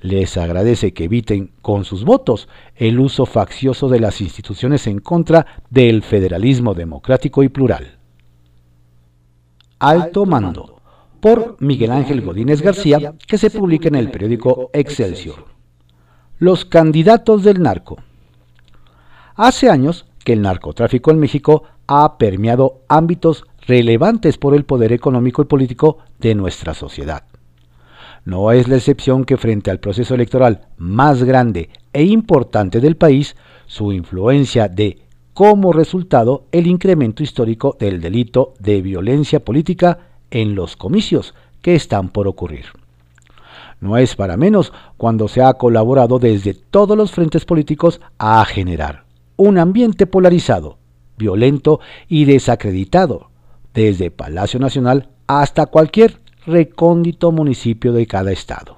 les 0.00 0.36
agradece 0.36 0.92
que 0.92 1.04
eviten 1.04 1.52
con 1.62 1.84
sus 1.84 2.04
votos 2.04 2.48
el 2.74 2.98
uso 2.98 3.26
faccioso 3.26 3.88
de 3.88 4.00
las 4.00 4.20
instituciones 4.20 4.86
en 4.86 5.00
contra 5.00 5.46
del 5.68 6.02
federalismo 6.02 6.74
democrático 6.74 7.42
y 7.42 7.48
plural. 7.48 7.98
Alto 9.78 10.26
Mando, 10.26 10.80
por 11.20 11.56
Miguel 11.60 11.92
Ángel 11.92 12.22
Godínez 12.22 12.62
García, 12.62 13.14
que 13.26 13.38
se 13.38 13.50
publica 13.50 13.88
en 13.88 13.94
el 13.96 14.10
periódico 14.10 14.70
Excelsior. 14.72 15.59
Los 16.42 16.64
candidatos 16.64 17.44
del 17.44 17.60
narco. 17.60 17.98
Hace 19.36 19.68
años 19.68 20.06
que 20.24 20.32
el 20.32 20.40
narcotráfico 20.40 21.10
en 21.10 21.18
México 21.18 21.64
ha 21.86 22.16
permeado 22.16 22.80
ámbitos 22.88 23.44
relevantes 23.66 24.38
por 24.38 24.54
el 24.54 24.64
poder 24.64 24.94
económico 24.94 25.42
y 25.42 25.44
político 25.44 25.98
de 26.18 26.34
nuestra 26.34 26.72
sociedad. 26.72 27.24
No 28.24 28.52
es 28.52 28.68
la 28.68 28.76
excepción 28.76 29.26
que 29.26 29.36
frente 29.36 29.70
al 29.70 29.80
proceso 29.80 30.14
electoral 30.14 30.62
más 30.78 31.24
grande 31.24 31.68
e 31.92 32.04
importante 32.04 32.80
del 32.80 32.96
país, 32.96 33.36
su 33.66 33.92
influencia 33.92 34.66
de 34.68 35.02
como 35.34 35.74
resultado 35.74 36.46
el 36.52 36.66
incremento 36.68 37.22
histórico 37.22 37.76
del 37.78 38.00
delito 38.00 38.54
de 38.58 38.80
violencia 38.80 39.44
política 39.44 39.98
en 40.30 40.54
los 40.54 40.74
comicios 40.78 41.34
que 41.60 41.74
están 41.74 42.08
por 42.08 42.26
ocurrir. 42.26 42.79
No 43.80 43.96
es 43.96 44.14
para 44.14 44.36
menos 44.36 44.72
cuando 44.96 45.26
se 45.26 45.42
ha 45.42 45.54
colaborado 45.54 46.18
desde 46.18 46.54
todos 46.54 46.96
los 46.96 47.12
frentes 47.12 47.46
políticos 47.46 48.00
a 48.18 48.44
generar 48.44 49.04
un 49.36 49.56
ambiente 49.56 50.06
polarizado, 50.06 50.76
violento 51.16 51.80
y 52.06 52.26
desacreditado, 52.26 53.30
desde 53.72 54.10
Palacio 54.10 54.60
Nacional 54.60 55.08
hasta 55.26 55.66
cualquier 55.66 56.20
recóndito 56.44 57.32
municipio 57.32 57.92
de 57.94 58.06
cada 58.06 58.32
estado. 58.32 58.76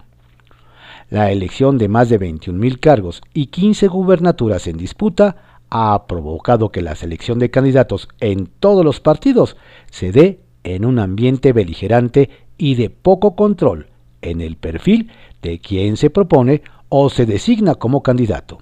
La 1.10 1.32
elección 1.32 1.78
de 1.78 1.88
más 1.88 2.08
de 2.08 2.20
21.000 2.20 2.78
cargos 2.78 3.22
y 3.34 3.46
15 3.46 3.88
gubernaturas 3.88 4.68
en 4.68 4.76
disputa 4.76 5.36
ha 5.68 6.06
provocado 6.06 6.70
que 6.70 6.80
la 6.80 6.94
selección 6.94 7.40
de 7.40 7.50
candidatos 7.50 8.08
en 8.20 8.46
todos 8.46 8.84
los 8.84 9.00
partidos 9.00 9.56
se 9.90 10.12
dé 10.12 10.40
en 10.62 10.84
un 10.84 11.00
ambiente 11.00 11.52
beligerante 11.52 12.30
y 12.56 12.76
de 12.76 12.88
poco 12.88 13.34
control 13.34 13.91
en 14.22 14.40
el 14.40 14.56
perfil 14.56 15.10
de 15.42 15.58
quien 15.58 15.96
se 15.96 16.10
propone 16.10 16.62
o 16.88 17.10
se 17.10 17.26
designa 17.26 17.74
como 17.74 18.02
candidato. 18.02 18.58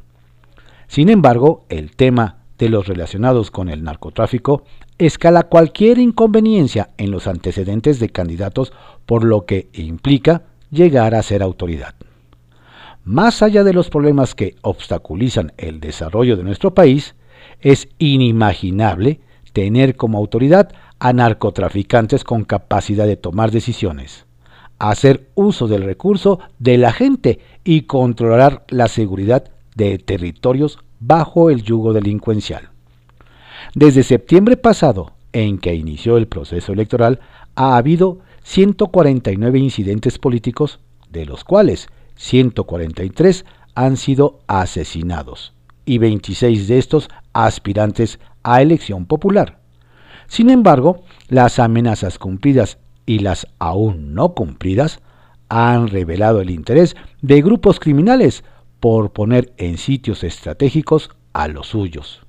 Sin 0.89 1.09
embargo, 1.09 1.65
el 1.69 1.95
tema 1.95 2.39
de 2.59 2.69
los 2.69 2.87
relacionados 2.87 3.51
con 3.51 3.69
el 3.69 3.85
narcotráfico 3.85 4.65
escala 4.99 5.45
cualquier 5.45 5.99
inconveniencia 5.99 6.91
en 6.99 7.11
los 7.11 7.27
antecedentes 7.27 8.01
de 8.01 8.11
candidatos 8.11 8.73
por 9.07 9.25
lo 9.25 9.47
que 9.47 9.69
implica 9.73 10.43
llegar 10.71 11.15
a 11.15 11.23
ser 11.23 11.43
autoridad. 11.43 11.95
Más 13.05 13.43
allá 13.43 13.65
de 13.65 13.73
los 13.73 13.89
problemas 13.89 14.35
que 14.35 14.57
obstaculizan 14.61 15.53
el 15.57 15.81
desarrollo 15.81 16.37
de 16.37 16.45
nuestro 16.45 16.75
país, 16.75 17.15
es 17.61 17.89
inimaginable 17.99 19.21
tener 19.53 19.97
como 19.97 20.19
autoridad 20.19 20.71
a 20.99 21.13
narcotraficantes 21.13 22.25
con 22.25 22.45
capacidad 22.45 23.07
de 23.07 23.17
tomar 23.17 23.51
decisiones, 23.51 24.27
hacer 24.81 25.29
uso 25.35 25.69
del 25.69 25.85
recurso 25.85 26.41
de 26.59 26.79
la 26.79 26.93
gente 26.93 27.39
y 27.63 27.83
controlar 27.83 28.65
la 28.69 28.89
seguridad 28.89 29.53
de 29.77 29.99
territorios 29.99 30.79
bajo 30.99 31.51
el 31.51 31.63
yugo 31.63 31.93
delincuencial. 31.93 32.71
Desde 33.75 34.03
septiembre 34.03 34.57
pasado, 34.57 35.13
en 35.33 35.59
que 35.59 35.75
inició 35.75 36.17
el 36.17 36.27
proceso 36.27 36.73
electoral, 36.73 37.21
ha 37.55 37.77
habido 37.77 38.21
149 38.43 39.59
incidentes 39.59 40.19
políticos, 40.19 40.81
de 41.11 41.27
los 41.27 41.45
cuales 41.45 41.89
143 42.17 43.45
han 43.75 43.97
sido 43.97 44.41
asesinados 44.47 45.53
y 45.85 45.99
26 45.99 46.69
de 46.69 46.79
estos 46.79 47.09
aspirantes 47.33 48.19
a 48.43 48.63
elección 48.63 49.05
popular. 49.07 49.61
Sin 50.27 50.49
embargo, 50.49 51.03
las 51.29 51.59
amenazas 51.59 52.19
cumplidas 52.19 52.79
y 53.11 53.19
las 53.19 53.49
aún 53.59 54.15
no 54.15 54.35
cumplidas 54.35 55.01
han 55.49 55.89
revelado 55.89 56.41
el 56.41 56.49
interés 56.49 56.95
de 57.23 57.43
grupos 57.43 57.81
criminales 57.81 58.45
por 58.79 59.11
poner 59.11 59.53
en 59.57 59.79
sitios 59.79 60.23
estratégicos 60.23 61.11
a 61.33 61.49
los 61.49 61.67
suyos. 61.67 62.21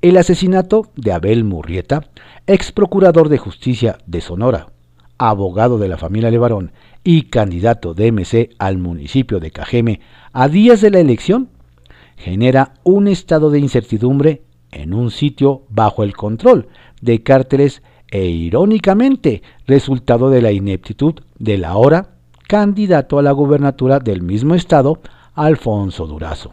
El 0.00 0.16
asesinato 0.16 0.88
de 0.96 1.12
Abel 1.12 1.44
Murrieta, 1.44 2.08
ex 2.46 2.72
procurador 2.72 3.28
de 3.28 3.36
justicia 3.36 3.98
de 4.06 4.22
Sonora, 4.22 4.68
abogado 5.18 5.76
de 5.76 5.88
la 5.88 5.98
familia 5.98 6.30
Levarón 6.30 6.72
y 7.02 7.24
candidato 7.24 7.92
de 7.92 8.10
MC 8.10 8.56
al 8.58 8.78
municipio 8.78 9.38
de 9.38 9.50
Cajeme 9.50 10.00
a 10.32 10.48
días 10.48 10.80
de 10.80 10.92
la 10.92 11.00
elección, 11.00 11.50
genera 12.16 12.72
un 12.84 13.06
estado 13.06 13.50
de 13.50 13.58
incertidumbre 13.58 14.44
en 14.70 14.94
un 14.94 15.10
sitio 15.10 15.64
bajo 15.68 16.04
el 16.04 16.16
control 16.16 16.68
de 17.02 17.22
cárteles 17.22 17.82
e 18.10 18.26
irónicamente 18.26 19.42
resultado 19.66 20.30
de 20.30 20.42
la 20.42 20.52
ineptitud 20.52 21.14
del 21.38 21.64
ahora 21.64 22.10
candidato 22.46 23.18
a 23.18 23.22
la 23.22 23.32
gubernatura 23.32 23.98
del 23.98 24.22
mismo 24.22 24.54
estado, 24.54 25.00
Alfonso 25.34 26.06
Durazo 26.06 26.52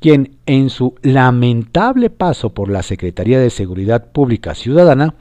quien 0.00 0.36
en 0.46 0.70
su 0.70 0.94
lamentable 1.02 2.10
paso 2.10 2.50
por 2.50 2.70
la 2.70 2.82
Secretaría 2.82 3.38
de 3.40 3.50
Seguridad 3.50 4.10
Pública 4.12 4.54
Ciudadana 4.54 5.14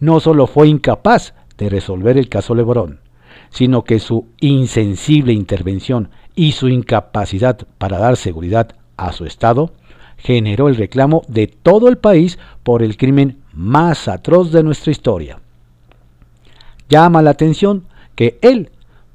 no 0.00 0.20
solo 0.20 0.46
fue 0.46 0.68
incapaz 0.68 1.34
de 1.58 1.68
resolver 1.68 2.18
el 2.18 2.28
caso 2.28 2.54
Lebrón, 2.54 3.00
sino 3.50 3.84
que 3.84 3.98
su 3.98 4.26
insensible 4.40 5.32
intervención 5.32 6.10
y 6.34 6.52
su 6.52 6.68
incapacidad 6.68 7.58
para 7.78 7.98
dar 7.98 8.16
seguridad 8.16 8.74
a 8.96 9.12
su 9.12 9.26
Estado 9.26 9.72
generó 10.16 10.68
el 10.68 10.76
reclamo 10.76 11.22
de 11.28 11.46
todo 11.46 11.88
el 11.88 11.98
país 11.98 12.38
por 12.62 12.82
el 12.82 12.96
crimen 12.96 13.41
más 13.52 14.08
atroz 14.08 14.52
de 14.52 14.62
nuestra 14.62 14.90
historia. 14.92 15.40
Llama 16.88 17.22
la 17.22 17.30
atención 17.30 17.84
que 18.14 18.38
él 18.42 18.70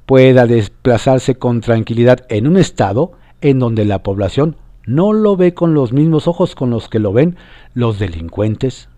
pueda 0.06 0.46
desplazarse 0.46 1.36
con 1.36 1.60
tranquilidad 1.60 2.26
en 2.28 2.46
un 2.46 2.56
Estado 2.56 3.12
en 3.40 3.58
donde 3.58 3.84
la 3.84 4.02
población 4.02 4.56
no 4.86 5.12
lo 5.12 5.36
ve 5.36 5.54
con 5.54 5.74
los 5.74 5.92
mismos 5.92 6.26
ojos 6.26 6.54
con 6.54 6.70
los 6.70 6.88
que 6.88 6.98
lo 6.98 7.12
ven 7.12 7.36
los 7.74 7.98
delincuentes. 7.98 8.88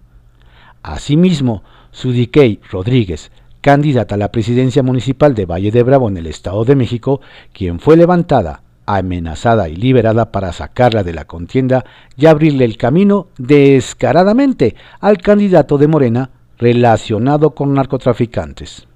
Asimismo, 0.82 1.62
Sudiquey 1.90 2.60
Rodríguez, 2.70 3.32
candidata 3.60 4.14
a 4.14 4.18
la 4.18 4.30
presidencia 4.30 4.82
municipal 4.82 5.34
de 5.34 5.46
Valle 5.46 5.70
de 5.70 5.82
Bravo 5.82 6.08
en 6.08 6.16
el 6.16 6.26
Estado 6.26 6.64
de 6.64 6.76
México, 6.76 7.20
quien 7.52 7.80
fue 7.80 7.96
levantada, 7.96 8.62
amenazada 8.96 9.68
y 9.68 9.76
liberada 9.76 10.32
para 10.32 10.52
sacarla 10.52 11.02
de 11.02 11.12
la 11.12 11.24
contienda 11.24 11.84
y 12.16 12.26
abrirle 12.26 12.64
el 12.64 12.76
camino 12.76 13.28
descaradamente 13.38 14.74
al 15.00 15.18
candidato 15.18 15.78
de 15.78 15.88
Morena 15.88 16.30
relacionado 16.58 17.50
con 17.50 17.74
narcotraficantes. 17.74 18.86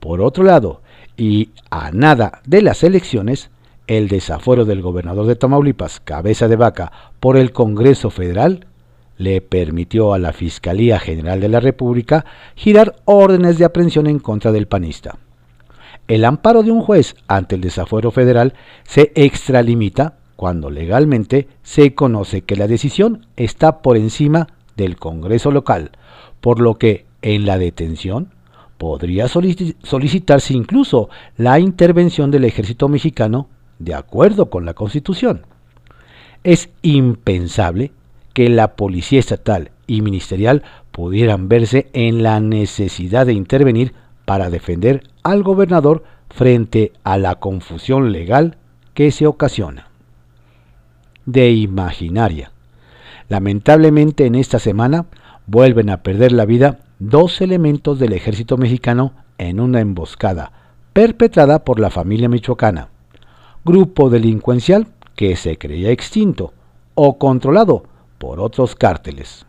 Por 0.00 0.20
otro 0.20 0.44
lado, 0.44 0.82
y 1.16 1.50
a 1.70 1.90
nada 1.90 2.40
de 2.46 2.62
las 2.62 2.84
elecciones, 2.84 3.50
el 3.86 4.08
desafuero 4.08 4.64
del 4.64 4.82
gobernador 4.82 5.26
de 5.26 5.36
Tamaulipas, 5.36 6.00
cabeza 6.00 6.48
de 6.48 6.56
vaca, 6.56 6.92
por 7.20 7.36
el 7.36 7.52
Congreso 7.52 8.10
Federal, 8.10 8.66
le 9.16 9.40
permitió 9.40 10.12
a 10.12 10.18
la 10.18 10.32
Fiscalía 10.32 10.98
General 10.98 11.40
de 11.40 11.48
la 11.48 11.60
República 11.60 12.26
girar 12.54 12.96
órdenes 13.04 13.58
de 13.58 13.64
aprehensión 13.64 14.06
en 14.06 14.18
contra 14.18 14.52
del 14.52 14.68
panista. 14.68 15.18
El 16.08 16.24
amparo 16.24 16.62
de 16.62 16.70
un 16.70 16.82
juez 16.82 17.16
ante 17.26 17.56
el 17.56 17.60
desafuero 17.60 18.10
federal 18.10 18.54
se 18.84 19.12
extralimita 19.16 20.14
cuando 20.36 20.70
legalmente 20.70 21.48
se 21.62 21.94
conoce 21.94 22.42
que 22.42 22.56
la 22.56 22.68
decisión 22.68 23.26
está 23.36 23.82
por 23.82 23.96
encima 23.96 24.48
del 24.76 24.96
Congreso 24.96 25.50
local, 25.50 25.90
por 26.40 26.60
lo 26.60 26.74
que 26.74 27.06
en 27.22 27.46
la 27.46 27.58
detención 27.58 28.28
podría 28.78 29.26
solicitarse 29.28 30.54
incluso 30.54 31.08
la 31.36 31.58
intervención 31.58 32.30
del 32.30 32.44
ejército 32.44 32.88
mexicano 32.88 33.48
de 33.78 33.94
acuerdo 33.94 34.50
con 34.50 34.64
la 34.64 34.74
Constitución. 34.74 35.46
Es 36.44 36.68
impensable 36.82 37.90
que 38.32 38.48
la 38.48 38.76
policía 38.76 39.18
estatal 39.18 39.70
y 39.86 40.02
ministerial 40.02 40.62
pudieran 40.92 41.48
verse 41.48 41.88
en 41.94 42.22
la 42.22 42.38
necesidad 42.38 43.26
de 43.26 43.32
intervenir 43.32 43.94
para 44.26 44.50
defender 44.50 45.02
al 45.26 45.42
gobernador 45.42 46.04
frente 46.30 46.92
a 47.02 47.18
la 47.18 47.34
confusión 47.34 48.12
legal 48.12 48.58
que 48.94 49.10
se 49.10 49.26
ocasiona. 49.26 49.88
De 51.24 51.50
imaginaria. 51.50 52.52
Lamentablemente 53.28 54.26
en 54.26 54.36
esta 54.36 54.60
semana 54.60 55.06
vuelven 55.48 55.90
a 55.90 56.04
perder 56.04 56.30
la 56.30 56.44
vida 56.44 56.78
dos 57.00 57.40
elementos 57.40 57.98
del 57.98 58.12
ejército 58.12 58.56
mexicano 58.56 59.14
en 59.38 59.58
una 59.58 59.80
emboscada 59.80 60.52
perpetrada 60.92 61.64
por 61.64 61.80
la 61.80 61.90
familia 61.90 62.28
michoacana, 62.28 62.88
grupo 63.64 64.10
delincuencial 64.10 64.86
que 65.16 65.34
se 65.34 65.58
creía 65.58 65.90
extinto 65.90 66.52
o 66.94 67.18
controlado 67.18 67.82
por 68.18 68.38
otros 68.38 68.76
cárteles. 68.76 69.44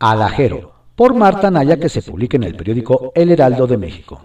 Alajero, 0.00 0.75
por 0.96 1.14
Marta 1.14 1.50
Naya, 1.50 1.78
que 1.78 1.88
se 1.88 2.02
publica 2.02 2.36
en 2.36 2.44
el 2.44 2.56
periódico 2.56 3.12
El 3.14 3.30
Heraldo 3.30 3.66
de 3.66 3.76
México. 3.76 4.20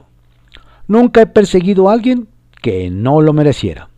Nunca 0.88 1.22
he 1.22 1.28
perseguido 1.28 1.90
a 1.90 1.94
alguien 1.94 2.30
que 2.62 2.90
no 2.90 3.22
lo 3.22 3.34
mereciera. 3.34 3.90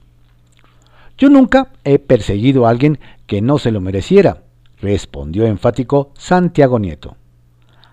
Yo 1.17 1.29
nunca 1.29 1.69
he 1.83 1.99
perseguido 1.99 2.65
a 2.65 2.71
alguien 2.71 2.99
que 3.27 3.41
no 3.41 3.59
se 3.59 3.71
lo 3.71 3.79
mereciera, 3.79 4.43
respondió 4.81 5.45
enfático 5.45 6.11
Santiago 6.17 6.79
Nieto. 6.79 7.15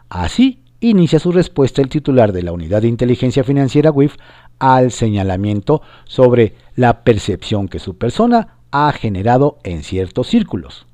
Así 0.09 0.63
inicia 0.81 1.19
su 1.19 1.31
respuesta 1.31 1.83
el 1.83 1.91
titular 1.91 2.33
de 2.33 2.43
la 2.43 2.53
Unidad 2.53 2.83
de 2.83 2.89
Inteligencia 2.89 3.45
Financiera 3.45 3.91
WIF 3.91 4.17
al 4.59 4.91
señalamiento 4.91 5.83
sobre 6.05 6.55
la 6.75 7.05
percepción 7.05 7.69
que 7.69 7.79
su 7.79 7.99
persona 7.99 8.57
ha 8.71 8.91
generado 8.93 9.59
en 9.63 9.83
ciertos 9.83 10.29
círculos. 10.29 10.87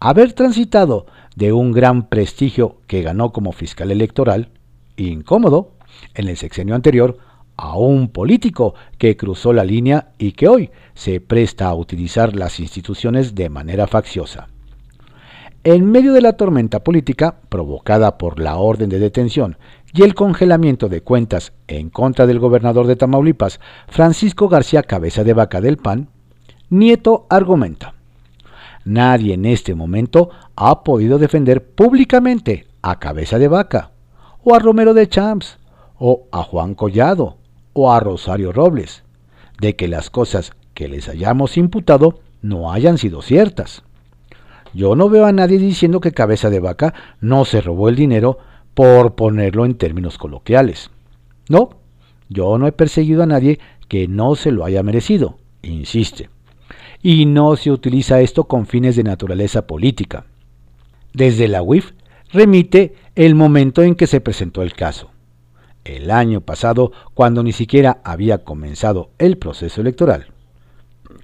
Haber 0.00 0.32
transitado 0.32 1.06
de 1.36 1.52
un 1.52 1.70
gran 1.70 2.08
prestigio 2.08 2.78
que 2.88 3.02
ganó 3.02 3.30
como 3.30 3.52
fiscal 3.52 3.92
electoral, 3.92 4.48
incómodo, 4.96 5.72
en 6.14 6.28
el 6.28 6.36
sexenio 6.36 6.74
anterior, 6.74 7.18
a 7.56 7.76
un 7.78 8.08
político 8.08 8.74
que 8.98 9.16
cruzó 9.16 9.52
la 9.52 9.64
línea 9.64 10.12
y 10.18 10.32
que 10.32 10.48
hoy 10.48 10.70
se 10.94 11.20
presta 11.20 11.68
a 11.68 11.74
utilizar 11.74 12.34
las 12.34 12.58
instituciones 12.58 13.34
de 13.34 13.48
manera 13.48 13.86
facciosa. 13.86 14.48
En 15.62 15.90
medio 15.90 16.12
de 16.12 16.20
la 16.20 16.34
tormenta 16.34 16.84
política 16.84 17.40
provocada 17.48 18.18
por 18.18 18.38
la 18.38 18.56
orden 18.56 18.88
de 18.88 18.98
detención 18.98 19.58
y 19.92 20.02
el 20.02 20.14
congelamiento 20.14 20.88
de 20.88 21.00
cuentas 21.00 21.52
en 21.66 21.90
contra 21.90 22.26
del 22.26 22.38
gobernador 22.38 22.86
de 22.86 22.96
Tamaulipas, 22.96 23.60
Francisco 23.88 24.48
García 24.48 24.82
Cabeza 24.82 25.24
de 25.24 25.32
Vaca 25.32 25.60
del 25.60 25.76
PAN, 25.76 26.08
Nieto 26.68 27.26
argumenta, 27.30 27.95
nadie 28.86 29.34
en 29.34 29.44
este 29.44 29.74
momento 29.74 30.30
ha 30.54 30.82
podido 30.82 31.18
defender 31.18 31.62
públicamente 31.62 32.66
a 32.80 32.98
Cabeza 32.98 33.38
de 33.38 33.48
Vaca, 33.48 33.90
o 34.42 34.54
a 34.54 34.58
Romero 34.58 34.94
de 34.94 35.08
Champs, 35.08 35.58
o 35.98 36.28
a 36.30 36.42
Juan 36.44 36.74
Collado, 36.74 37.36
o 37.72 37.92
a 37.92 38.00
Rosario 38.00 38.52
Robles, 38.52 39.02
de 39.60 39.74
que 39.76 39.88
las 39.88 40.08
cosas 40.08 40.52
que 40.72 40.88
les 40.88 41.08
hayamos 41.08 41.56
imputado 41.56 42.20
no 42.42 42.72
hayan 42.72 42.96
sido 42.96 43.22
ciertas. 43.22 43.82
Yo 44.72 44.94
no 44.94 45.08
veo 45.08 45.26
a 45.26 45.32
nadie 45.32 45.58
diciendo 45.58 46.00
que 46.00 46.12
Cabeza 46.12 46.48
de 46.48 46.60
Vaca 46.60 46.94
no 47.20 47.44
se 47.44 47.60
robó 47.60 47.88
el 47.88 47.96
dinero 47.96 48.38
por 48.74 49.14
ponerlo 49.14 49.64
en 49.64 49.74
términos 49.74 50.16
coloquiales. 50.16 50.90
No, 51.48 51.70
yo 52.28 52.56
no 52.58 52.66
he 52.66 52.72
perseguido 52.72 53.22
a 53.22 53.26
nadie 53.26 53.58
que 53.88 54.06
no 54.06 54.36
se 54.36 54.52
lo 54.52 54.64
haya 54.64 54.82
merecido, 54.82 55.38
insiste 55.62 56.30
y 57.02 57.26
no 57.26 57.56
se 57.56 57.70
utiliza 57.70 58.20
esto 58.20 58.44
con 58.44 58.66
fines 58.66 58.96
de 58.96 59.04
naturaleza 59.04 59.66
política. 59.66 60.26
Desde 61.12 61.48
la 61.48 61.62
UIF 61.62 61.92
remite 62.32 62.94
el 63.14 63.34
momento 63.34 63.82
en 63.82 63.94
que 63.94 64.06
se 64.06 64.20
presentó 64.20 64.62
el 64.62 64.74
caso, 64.74 65.10
el 65.84 66.10
año 66.10 66.40
pasado 66.40 66.92
cuando 67.14 67.42
ni 67.42 67.52
siquiera 67.52 68.00
había 68.04 68.44
comenzado 68.44 69.10
el 69.18 69.38
proceso 69.38 69.80
electoral, 69.80 70.26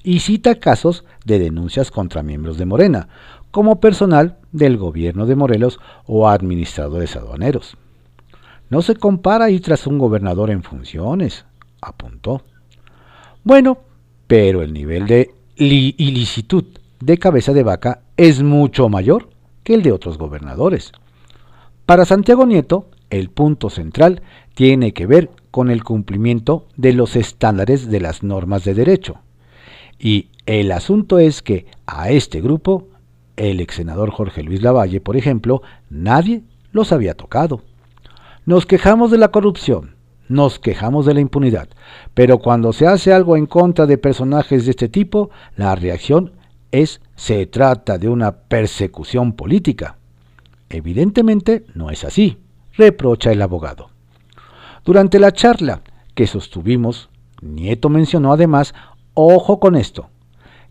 y 0.02 0.20
cita 0.20 0.56
casos 0.56 1.04
de 1.24 1.38
denuncias 1.38 1.90
contra 1.90 2.22
miembros 2.22 2.58
de 2.58 2.66
Morena, 2.66 3.08
como 3.50 3.80
personal 3.80 4.38
del 4.50 4.78
gobierno 4.78 5.26
de 5.26 5.36
Morelos 5.36 5.78
o 6.06 6.28
administradores 6.28 7.16
aduaneros. 7.16 7.76
No 8.70 8.80
se 8.80 8.96
compara 8.96 9.50
ir 9.50 9.60
tras 9.60 9.86
un 9.86 9.98
gobernador 9.98 10.50
en 10.50 10.62
funciones, 10.62 11.44
apuntó. 11.82 12.42
Bueno, 13.44 13.78
pero 14.26 14.62
el 14.62 14.72
nivel 14.72 15.06
de 15.06 15.34
ilicitud 15.70 16.64
de 17.00 17.18
cabeza 17.18 17.52
de 17.52 17.62
vaca 17.62 18.00
es 18.16 18.42
mucho 18.42 18.88
mayor 18.88 19.28
que 19.62 19.74
el 19.74 19.82
de 19.82 19.92
otros 19.92 20.18
gobernadores. 20.18 20.92
Para 21.86 22.04
Santiago 22.04 22.46
Nieto, 22.46 22.88
el 23.10 23.28
punto 23.28 23.68
central 23.68 24.22
tiene 24.54 24.92
que 24.92 25.06
ver 25.06 25.30
con 25.50 25.70
el 25.70 25.84
cumplimiento 25.84 26.66
de 26.76 26.92
los 26.92 27.16
estándares 27.16 27.90
de 27.90 28.00
las 28.00 28.22
normas 28.22 28.64
de 28.64 28.74
derecho. 28.74 29.16
Y 29.98 30.28
el 30.46 30.72
asunto 30.72 31.18
es 31.18 31.42
que 31.42 31.66
a 31.86 32.10
este 32.10 32.40
grupo, 32.40 32.88
el 33.36 33.60
ex 33.60 33.74
senador 33.76 34.10
Jorge 34.10 34.42
Luis 34.42 34.62
Lavalle, 34.62 35.00
por 35.00 35.16
ejemplo, 35.16 35.62
nadie 35.90 36.42
los 36.72 36.92
había 36.92 37.14
tocado. 37.14 37.62
Nos 38.46 38.66
quejamos 38.66 39.10
de 39.10 39.18
la 39.18 39.28
corrupción, 39.28 39.94
nos 40.32 40.58
quejamos 40.58 41.06
de 41.06 41.14
la 41.14 41.20
impunidad, 41.20 41.68
pero 42.14 42.38
cuando 42.38 42.72
se 42.72 42.86
hace 42.86 43.12
algo 43.12 43.36
en 43.36 43.46
contra 43.46 43.86
de 43.86 43.98
personajes 43.98 44.64
de 44.64 44.70
este 44.70 44.88
tipo, 44.88 45.30
la 45.56 45.74
reacción 45.74 46.32
es 46.70 47.00
se 47.14 47.46
trata 47.46 47.98
de 47.98 48.08
una 48.08 48.32
persecución 48.32 49.34
política. 49.34 49.98
Evidentemente 50.70 51.64
no 51.74 51.90
es 51.90 52.02
así, 52.04 52.38
reprocha 52.72 53.30
el 53.30 53.42
abogado. 53.42 53.90
Durante 54.84 55.20
la 55.20 55.32
charla 55.32 55.82
que 56.14 56.26
sostuvimos, 56.26 57.10
Nieto 57.42 57.88
mencionó 57.88 58.32
además, 58.32 58.74
ojo 59.14 59.60
con 59.60 59.76
esto, 59.76 60.08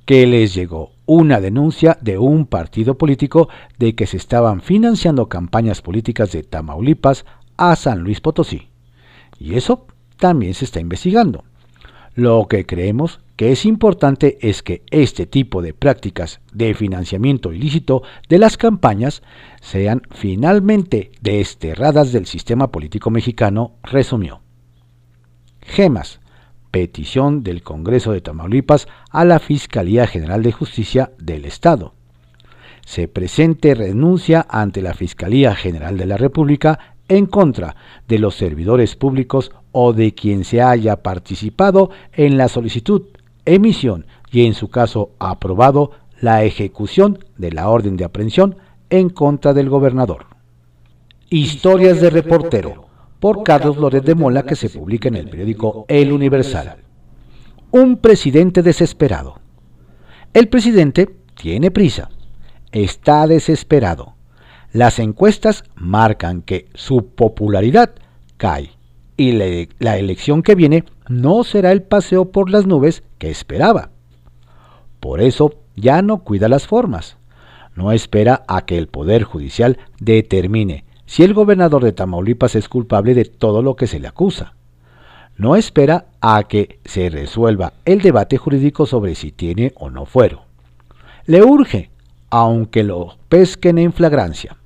que 0.06 0.26
les 0.26 0.56
llegó 0.56 0.91
una 1.06 1.39
denuncia 1.39 1.97
de 2.02 2.17
un 2.17 2.45
partido 2.45 2.97
político 2.97 3.47
de 3.78 3.93
que 3.95 4.08
se 4.08 4.17
estaban 4.17 4.62
financiando 4.62 5.30
campañas 5.30 5.82
políticas 5.82 6.32
de 6.32 6.43
Tamaulipas 6.43 7.26
a 7.58 7.76
San 7.76 8.00
Luis 8.00 8.21
Potosí. 8.21 8.71
Y 9.41 9.56
eso 9.56 9.88
también 10.17 10.54
se 10.54 10.65
está 10.65 10.80
investigando. 10.80 11.43
Lo 12.13 12.45
que 12.47 12.67
creemos 12.67 13.21
que 13.36 13.51
es 13.51 13.65
importante 13.65 14.38
es 14.47 14.62
que 14.62 14.84
este 14.91 15.25
tipo 15.25 15.63
de 15.63 15.73
prácticas 15.73 16.41
de 16.54 16.75
financiamiento 16.75 17.51
ilícito 17.51 18.04
de 18.30 18.38
las 18.38 18.56
campañas 18.56 19.23
sean 19.60 20.04
finalmente 20.12 21.12
desterradas 21.21 22.12
del 22.12 22.27
sistema 22.27 22.71
político 22.71 23.10
mexicano, 23.10 23.77
resumió. 23.82 24.41
Gemas. 25.62 26.19
Petición 26.69 27.43
del 27.43 27.63
Congreso 27.63 28.13
de 28.13 28.21
Tamaulipas 28.21 28.88
a 29.10 29.25
la 29.25 29.39
Fiscalía 29.39 30.06
General 30.06 30.43
de 30.43 30.51
Justicia 30.51 31.12
del 31.17 31.45
Estado. 31.45 31.95
Se 32.86 33.08
presente 33.08 33.73
renuncia 33.75 34.45
ante 34.49 34.82
la 34.82 34.93
Fiscalía 34.93 35.56
General 35.56 35.97
de 35.97 36.06
la 36.06 36.17
República 36.17 36.90
en 37.12 37.26
contra 37.26 37.76
de 38.08 38.19
los 38.19 38.36
servidores 38.36 38.95
públicos 38.95 39.52
o 39.74 39.91
de 39.91 40.13
quien 40.13 40.45
se 40.45 40.62
haya 40.62 41.04
participado 41.04 41.89
en 42.13 42.38
la 42.38 42.47
solicitud, 42.47 43.04
emisión 43.43 44.06
y 44.32 44.45
en 44.45 44.54
su 44.54 44.69
caso 44.69 45.12
aprobado 45.19 45.91
la 46.21 46.45
ejecución 46.45 47.19
de 47.38 47.52
la 47.52 47.67
orden 47.67 47.97
de 47.97 48.06
aprehensión 48.06 48.56
en 48.89 49.10
contra 49.10 49.54
del 49.54 49.67
gobernador. 49.67 50.28
Historias 51.30 52.00
de 52.00 52.12
reportero 52.12 52.86
por 53.19 53.43
Carlos 53.43 53.76
Loret 53.76 54.06
de 54.06 54.15
Mola 54.15 54.43
que 54.43 54.56
se 54.56 54.69
publica 54.69 55.10
en 55.10 55.15
el 55.15 55.30
periódico 55.30 55.86
El 55.89 56.13
Universal. 56.13 56.78
Un 57.71 57.97
presidente 57.97 58.63
desesperado. 58.63 59.39
El 60.34 60.47
presidente 60.47 61.13
tiene 61.36 61.71
prisa, 61.71 62.10
está 62.71 63.28
desesperado 63.28 64.15
las 64.74 65.00
encuestas 65.00 65.64
marcan 65.76 66.42
que 66.42 66.68
su 66.74 67.08
popularidad 67.08 67.92
cae 68.38 68.72
y 69.18 69.34
la, 69.80 69.98
elección 69.98 70.42
que 70.42 70.56
viene 70.56 70.86
no 71.10 71.44
será 71.44 71.72
el 71.72 71.84
paseo 71.84 72.32
por 72.32 72.50
las 72.50 72.66
nubes 72.66 73.04
que 73.18 73.30
esperaba. 73.30 73.90
Por 75.00 75.22
eso 75.22 75.54
ya 75.76 76.02
no 76.02 76.20
cuida 76.20 76.48
las 76.48 76.68
formas. 76.68 77.18
No 77.76 77.92
espera 77.92 78.44
a 78.48 78.66
que 78.66 78.78
el 78.78 78.88
Poder 78.88 79.24
Judicial 79.24 79.78
determine 80.00 80.86
si 81.06 81.24
el 81.24 81.34
gobernador 81.34 81.84
de 81.84 81.92
Tamaulipas 81.92 82.56
es 82.56 82.70
culpable 82.70 83.14
de 83.14 83.26
todo 83.26 83.62
lo 83.62 83.76
que 83.76 83.88
se 83.88 84.00
le 84.00 84.08
acusa. 84.08 84.54
No 85.38 85.56
espera 85.56 86.06
a 86.22 86.44
que 86.44 86.80
se 86.86 87.10
resuelva 87.10 87.74
el 87.86 88.02
debate 88.02 88.38
jurídico 88.38 88.86
sobre 88.86 89.16
si 89.16 89.32
tiene 89.32 89.74
o 89.76 89.90
no 89.90 90.06
fuero. 90.06 90.44
Le 91.26 91.44
urge, 91.44 91.90
aunque 92.30 92.84
lo 92.84 93.18
pesquen 93.30 93.78
en 93.78 93.94
flagrancia. 93.94 94.58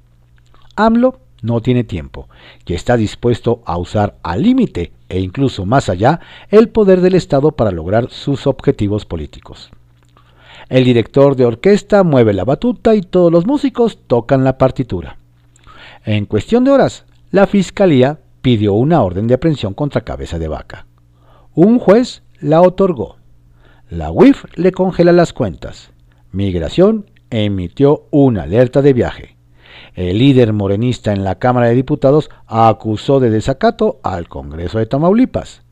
AMLO 0.76 1.20
no 1.42 1.62
tiene 1.62 1.84
tiempo 1.84 2.28
y 2.66 2.74
está 2.74 2.98
dispuesto 2.98 3.62
a 3.66 3.78
usar 3.78 4.16
al 4.24 4.42
límite 4.42 4.92
e 5.10 5.20
incluso 5.20 5.66
más 5.66 5.90
allá 5.90 6.20
el 6.50 6.70
poder 6.70 7.02
del 7.02 7.16
Estado 7.16 7.52
para 7.52 7.72
lograr 7.72 8.10
sus 8.10 8.48
objetivos 8.48 9.06
políticos. 9.06 9.70
El 10.68 10.84
director 10.84 11.36
de 11.36 11.46
orquesta 11.46 12.04
mueve 12.04 12.34
la 12.34 12.44
batuta 12.44 12.96
y 12.96 13.02
todos 13.02 13.32
los 13.32 13.46
músicos 13.46 14.00
tocan 14.08 14.44
la 14.44 14.58
partitura. 14.58 15.18
En 16.04 16.26
cuestión 16.26 16.64
de 16.64 16.72
horas, 16.72 17.06
la 17.32 17.46
fiscalía 17.46 18.20
pidió 18.42 18.74
una 18.74 19.02
orden 19.02 19.28
de 19.28 19.36
aprehensión 19.36 19.74
contra 19.74 20.02
Cabeza 20.02 20.40
de 20.40 20.48
Vaca. 20.48 20.88
Un 21.54 21.80
juez 21.80 22.24
la 22.40 22.62
otorgó. 22.62 23.18
La 23.90 24.12
UIF 24.12 24.46
le 24.56 24.72
congela 24.72 25.12
las 25.12 25.34
cuentas. 25.34 25.92
Migración 26.32 27.10
emitió 27.30 28.08
una 28.12 28.44
alerta 28.44 28.82
de 28.82 28.94
viaje 28.94 29.35
el 29.96 30.20
líder 30.20 30.52
morenista 30.52 31.14
en 31.14 31.24
la 31.24 31.36
Cámara 31.36 31.68
de 31.68 31.76
Diputados 31.76 32.30
acusó 32.48 33.20
de 33.20 33.30
desacato 33.30 34.00
al 34.04 34.28
Congreso 34.28 34.78
de 34.78 34.86
Tamaulipas. 34.86 35.64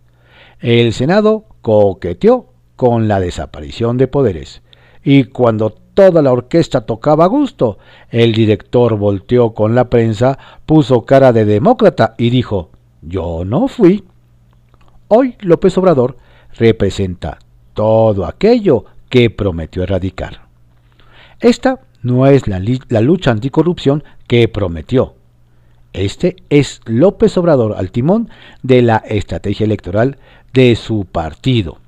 El 0.59 0.93
Senado 0.93 1.45
coqueteó 1.61 2.47
con 2.77 3.09
la 3.09 3.19
desaparición 3.19 3.97
de 3.97 4.07
poderes. 4.07 4.61
Y 5.03 5.25
cuando 5.25 5.71
toda 5.71 6.21
la 6.21 6.31
orquesta 6.31 6.85
tocaba 6.85 7.25
a 7.25 7.27
gusto, 7.27 7.77
el 8.09 8.33
director 8.33 8.97
volteó 8.97 9.53
con 9.53 9.75
la 9.75 9.89
prensa, 9.89 10.39
puso 10.65 11.03
cara 11.03 11.33
de 11.33 11.43
demócrata 11.43 12.15
y 12.17 12.29
dijo, 12.29 12.69
yo 13.01 13.43
no 13.45 13.67
fui. 13.67 14.05
Hoy 15.09 15.35
López 15.41 15.77
Obrador 15.77 16.17
representa 16.53 17.39
todo 17.73 18.25
aquello 18.25 18.85
que 19.09 19.29
prometió 19.29 19.83
erradicar. 19.83 20.47
Esta 21.39 21.81
no 22.03 22.27
es 22.27 22.47
la, 22.47 22.59
lucha 22.59 23.31
anticorrupción 23.31 24.03
que 24.27 24.47
prometió. 24.47 25.15
Este 25.93 26.35
es 26.49 26.81
López 26.85 27.37
Obrador 27.37 27.75
al 27.77 27.91
timón 27.91 28.29
de 28.61 28.81
la 28.81 28.97
estrategia 28.97 29.63
electoral 29.63 30.17
de 30.53 30.75
su 30.75 31.05
partido. 31.05 31.79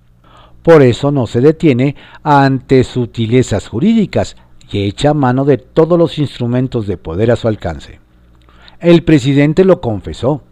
Por 0.63 0.82
eso 0.82 1.12
no 1.12 1.28
se 1.28 1.41
detiene 1.41 1.95
ante 2.23 2.84
sutilezas 2.84 3.67
jurídicas 3.67 4.36
y 4.71 4.84
echa 4.84 5.13
mano 5.13 5.45
de 5.45 5.58
todos 5.58 5.99
los 5.99 6.17
instrumentos 6.17 6.88
de 6.88 6.97
poder 6.97 7.32
a 7.32 7.36
su 7.36 7.47
alcance. 7.47 7.99
El 8.80 9.04
presidente 9.04 9.63
lo 9.63 9.82
confesó. 9.82 10.43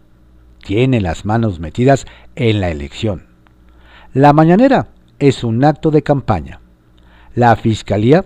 Tiene 0.64 1.00
las 1.00 1.24
manos 1.24 1.58
metidas 1.58 2.06
en 2.36 2.60
la 2.60 2.70
elección. 2.70 3.26
La 4.12 4.32
mañanera 4.32 4.88
es 5.18 5.44
un 5.44 5.64
acto 5.64 5.90
de 5.90 6.02
campaña. 6.02 6.60
La 7.34 7.56
fiscalía 7.56 8.24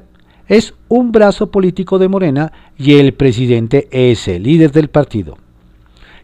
es 0.48 0.74
un 0.88 1.12
brazo 1.12 1.50
político 1.50 1.98
de 1.98 2.08
Morena 2.08 2.52
y 2.78 2.94
el 2.94 3.12
presidente 3.12 3.86
es 3.90 4.26
el 4.28 4.44
líder 4.44 4.72
del 4.72 4.88
partido. 4.88 5.36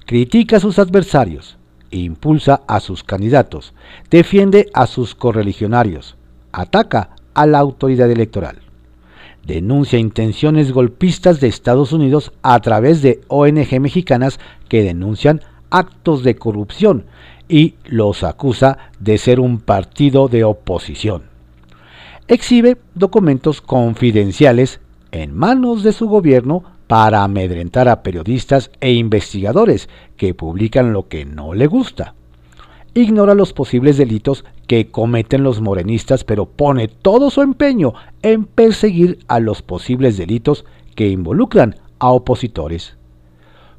Critica 0.06 0.56
a 0.56 0.60
sus 0.60 0.78
adversarios, 0.78 1.58
impulsa 1.90 2.62
a 2.66 2.80
sus 2.80 3.04
candidatos, 3.04 3.74
defiende 4.10 4.70
a 4.72 4.86
sus 4.86 5.14
correligionarios, 5.14 6.16
ataca 6.52 7.10
a 7.34 7.46
la 7.46 7.58
autoridad 7.58 8.10
electoral. 8.10 8.62
Denuncia 9.46 9.98
intenciones 9.98 10.72
golpistas 10.72 11.38
de 11.40 11.48
Estados 11.48 11.92
Unidos 11.92 12.32
a 12.42 12.58
través 12.60 13.02
de 13.02 13.20
ONG 13.28 13.78
mexicanas 13.78 14.40
que 14.70 14.82
denuncian 14.82 15.42
actos 15.68 16.22
de 16.22 16.36
corrupción 16.36 17.04
y 17.46 17.74
los 17.84 18.24
acusa 18.24 18.78
de 19.00 19.18
ser 19.18 19.38
un 19.38 19.60
partido 19.60 20.28
de 20.28 20.44
oposición 20.44 21.33
exhibe 22.28 22.78
documentos 22.94 23.60
confidenciales 23.60 24.80
en 25.12 25.34
manos 25.34 25.82
de 25.82 25.92
su 25.92 26.08
gobierno 26.08 26.64
para 26.86 27.22
amedrentar 27.22 27.88
a 27.88 28.02
periodistas 28.02 28.70
e 28.80 28.92
investigadores 28.92 29.88
que 30.16 30.34
publican 30.34 30.92
lo 30.92 31.08
que 31.08 31.24
no 31.24 31.54
le 31.54 31.66
gusta. 31.66 32.14
Ignora 32.94 33.34
los 33.34 33.52
posibles 33.52 33.96
delitos 33.96 34.44
que 34.66 34.90
cometen 34.90 35.42
los 35.42 35.60
morenistas, 35.60 36.24
pero 36.24 36.46
pone 36.46 36.88
todo 36.88 37.30
su 37.30 37.42
empeño 37.42 37.92
en 38.22 38.44
perseguir 38.44 39.18
a 39.28 39.40
los 39.40 39.62
posibles 39.62 40.16
delitos 40.16 40.64
que 40.94 41.08
involucran 41.08 41.76
a 41.98 42.10
opositores. 42.10 42.96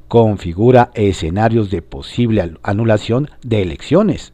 Configura 0.08 0.90
escenarios 0.94 1.70
de 1.70 1.82
posible 1.82 2.54
anulación 2.62 3.30
de 3.42 3.62
elecciones 3.62 4.32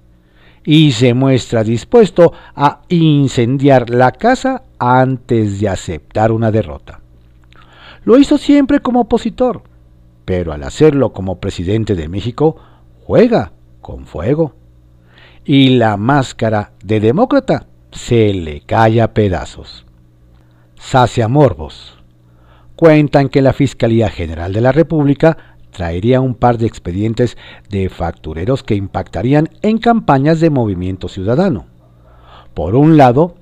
y 0.65 0.93
se 0.93 1.15
muestra 1.15 1.65
dispuesto 1.65 2.33
a 2.55 2.83
incendiar 2.89 3.91
la 3.91 4.13
casa 4.13 4.63
antes 4.79 5.61
de 5.61 5.69
aceptar 5.69 6.33
una 6.33 6.51
derrota. 6.51 7.01
Lo 8.05 8.19
hizo 8.19 8.39
siempre 8.39 8.81
como 8.81 9.01
opositor, 9.01 9.63
pero 10.25 10.53
al 10.53 10.63
hacerlo 10.63 11.13
como 11.13 11.39
presidente 11.39 11.95
de 11.95 12.09
México, 12.09 12.57
juega 13.05 13.53
con 13.81 14.07
fuego. 14.07 14.55
Y 15.45 15.71
la 15.71 15.97
máscara 15.97 16.73
de 16.85 17.01
demócrata 17.01 17.67
se 17.91 18.33
le 18.33 18.61
cae 18.61 19.01
a 19.01 19.13
pedazos. 19.13 19.85
Sacia 20.77 21.29
Morbos. 21.29 21.99
Cuentan 22.77 23.29
que 23.29 23.43
la 23.43 23.53
Fiscalía 23.53 24.09
General 24.09 24.53
de 24.53 24.61
la 24.61 24.73
República 24.73 25.52
traería 25.73 26.21
un 26.21 26.35
par 26.35 26.59
de 26.59 26.67
expedientes 26.67 27.37
de 27.69 27.89
factureros 27.89 28.63
que 28.63 28.77
impactarían 28.77 29.49
en 29.63 29.79
campañas 29.79 30.39
de 30.41 30.51
movimiento 30.51 31.09
ciudadano. 31.09 31.67
Por 32.55 32.77
un 32.77 32.97
lado, 32.97 33.35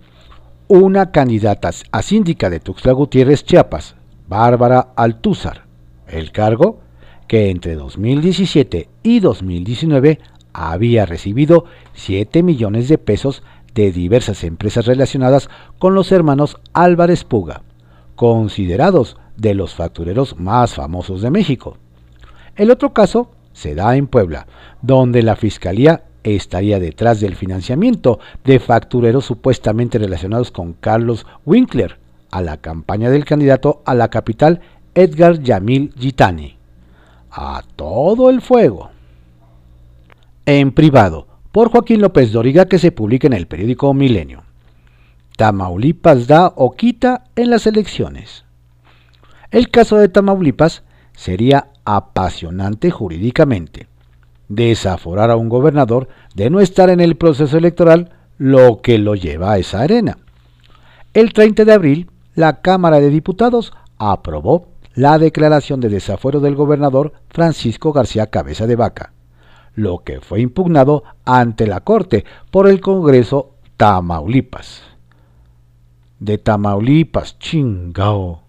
una 0.68 1.10
candidata 1.10 1.70
a 1.90 2.02
síndica 2.02 2.48
de 2.48 2.60
Tuxtla 2.60 2.92
Gutiérrez, 2.92 3.44
Chiapas, 3.44 3.96
Bárbara 4.28 4.92
Altúzar, 4.96 5.64
el 6.06 6.30
cargo 6.30 6.78
que 7.26 7.50
entre 7.50 7.74
2017 7.74 8.88
y 9.02 9.20
2019 9.20 10.20
había 10.52 11.06
recibido 11.06 11.64
7 11.94 12.42
millones 12.42 12.88
de 12.88 12.98
pesos 12.98 13.42
de 13.74 13.92
diversas 13.92 14.44
empresas 14.44 14.86
relacionadas 14.86 15.48
con 15.78 15.94
los 15.94 16.12
hermanos 16.12 16.56
Álvarez 16.72 17.24
Puga, 17.24 17.62
considerados 18.16 19.16
de 19.36 19.54
los 19.54 19.74
factureros 19.74 20.38
más 20.38 20.74
famosos 20.74 21.22
de 21.22 21.30
México. 21.30 21.78
El 22.60 22.70
otro 22.70 22.92
caso 22.92 23.30
se 23.54 23.74
da 23.74 23.96
en 23.96 24.06
Puebla, 24.06 24.46
donde 24.82 25.22
la 25.22 25.34
Fiscalía 25.34 26.02
estaría 26.24 26.78
detrás 26.78 27.18
del 27.18 27.34
financiamiento 27.34 28.20
de 28.44 28.60
factureros 28.60 29.24
supuestamente 29.24 29.98
relacionados 29.98 30.50
con 30.50 30.74
Carlos 30.74 31.26
Winkler 31.46 31.96
a 32.30 32.42
la 32.42 32.58
campaña 32.58 33.08
del 33.08 33.24
candidato 33.24 33.80
a 33.86 33.94
la 33.94 34.08
capital 34.08 34.60
Edgar 34.94 35.40
Yamil 35.40 35.94
Gitani. 35.98 36.58
A 37.30 37.62
todo 37.76 38.28
el 38.28 38.42
fuego. 38.42 38.90
En 40.44 40.72
privado, 40.72 41.28
por 41.52 41.70
Joaquín 41.70 42.02
López 42.02 42.30
Doriga 42.30 42.66
que 42.66 42.78
se 42.78 42.92
publica 42.92 43.26
en 43.26 43.32
el 43.32 43.46
periódico 43.46 43.94
Milenio. 43.94 44.42
Tamaulipas 45.38 46.26
da 46.26 46.52
o 46.56 46.72
quita 46.76 47.24
en 47.36 47.48
las 47.48 47.66
elecciones. 47.66 48.44
El 49.50 49.70
caso 49.70 49.96
de 49.96 50.10
Tamaulipas 50.10 50.82
sería 51.16 51.68
apasionante 51.84 52.90
jurídicamente. 52.90 53.88
Desaforar 54.48 55.30
a 55.30 55.36
un 55.36 55.48
gobernador 55.48 56.08
de 56.34 56.50
no 56.50 56.60
estar 56.60 56.90
en 56.90 57.00
el 57.00 57.16
proceso 57.16 57.56
electoral, 57.56 58.10
lo 58.38 58.80
que 58.80 58.98
lo 58.98 59.14
lleva 59.14 59.52
a 59.52 59.58
esa 59.58 59.80
arena. 59.80 60.18
El 61.14 61.32
30 61.32 61.64
de 61.64 61.72
abril, 61.72 62.10
la 62.34 62.60
Cámara 62.60 63.00
de 63.00 63.10
Diputados 63.10 63.72
aprobó 63.98 64.68
la 64.94 65.18
declaración 65.18 65.80
de 65.80 65.88
desafuero 65.88 66.40
del 66.40 66.54
gobernador 66.54 67.12
Francisco 67.28 67.92
García 67.92 68.28
Cabeza 68.28 68.66
de 68.66 68.76
Vaca, 68.76 69.12
lo 69.74 69.98
que 69.98 70.20
fue 70.20 70.40
impugnado 70.40 71.04
ante 71.24 71.66
la 71.66 71.80
Corte 71.80 72.24
por 72.50 72.68
el 72.68 72.80
Congreso 72.80 73.54
Tamaulipas. 73.76 74.82
De 76.18 76.38
Tamaulipas, 76.38 77.38
chingao 77.38 78.42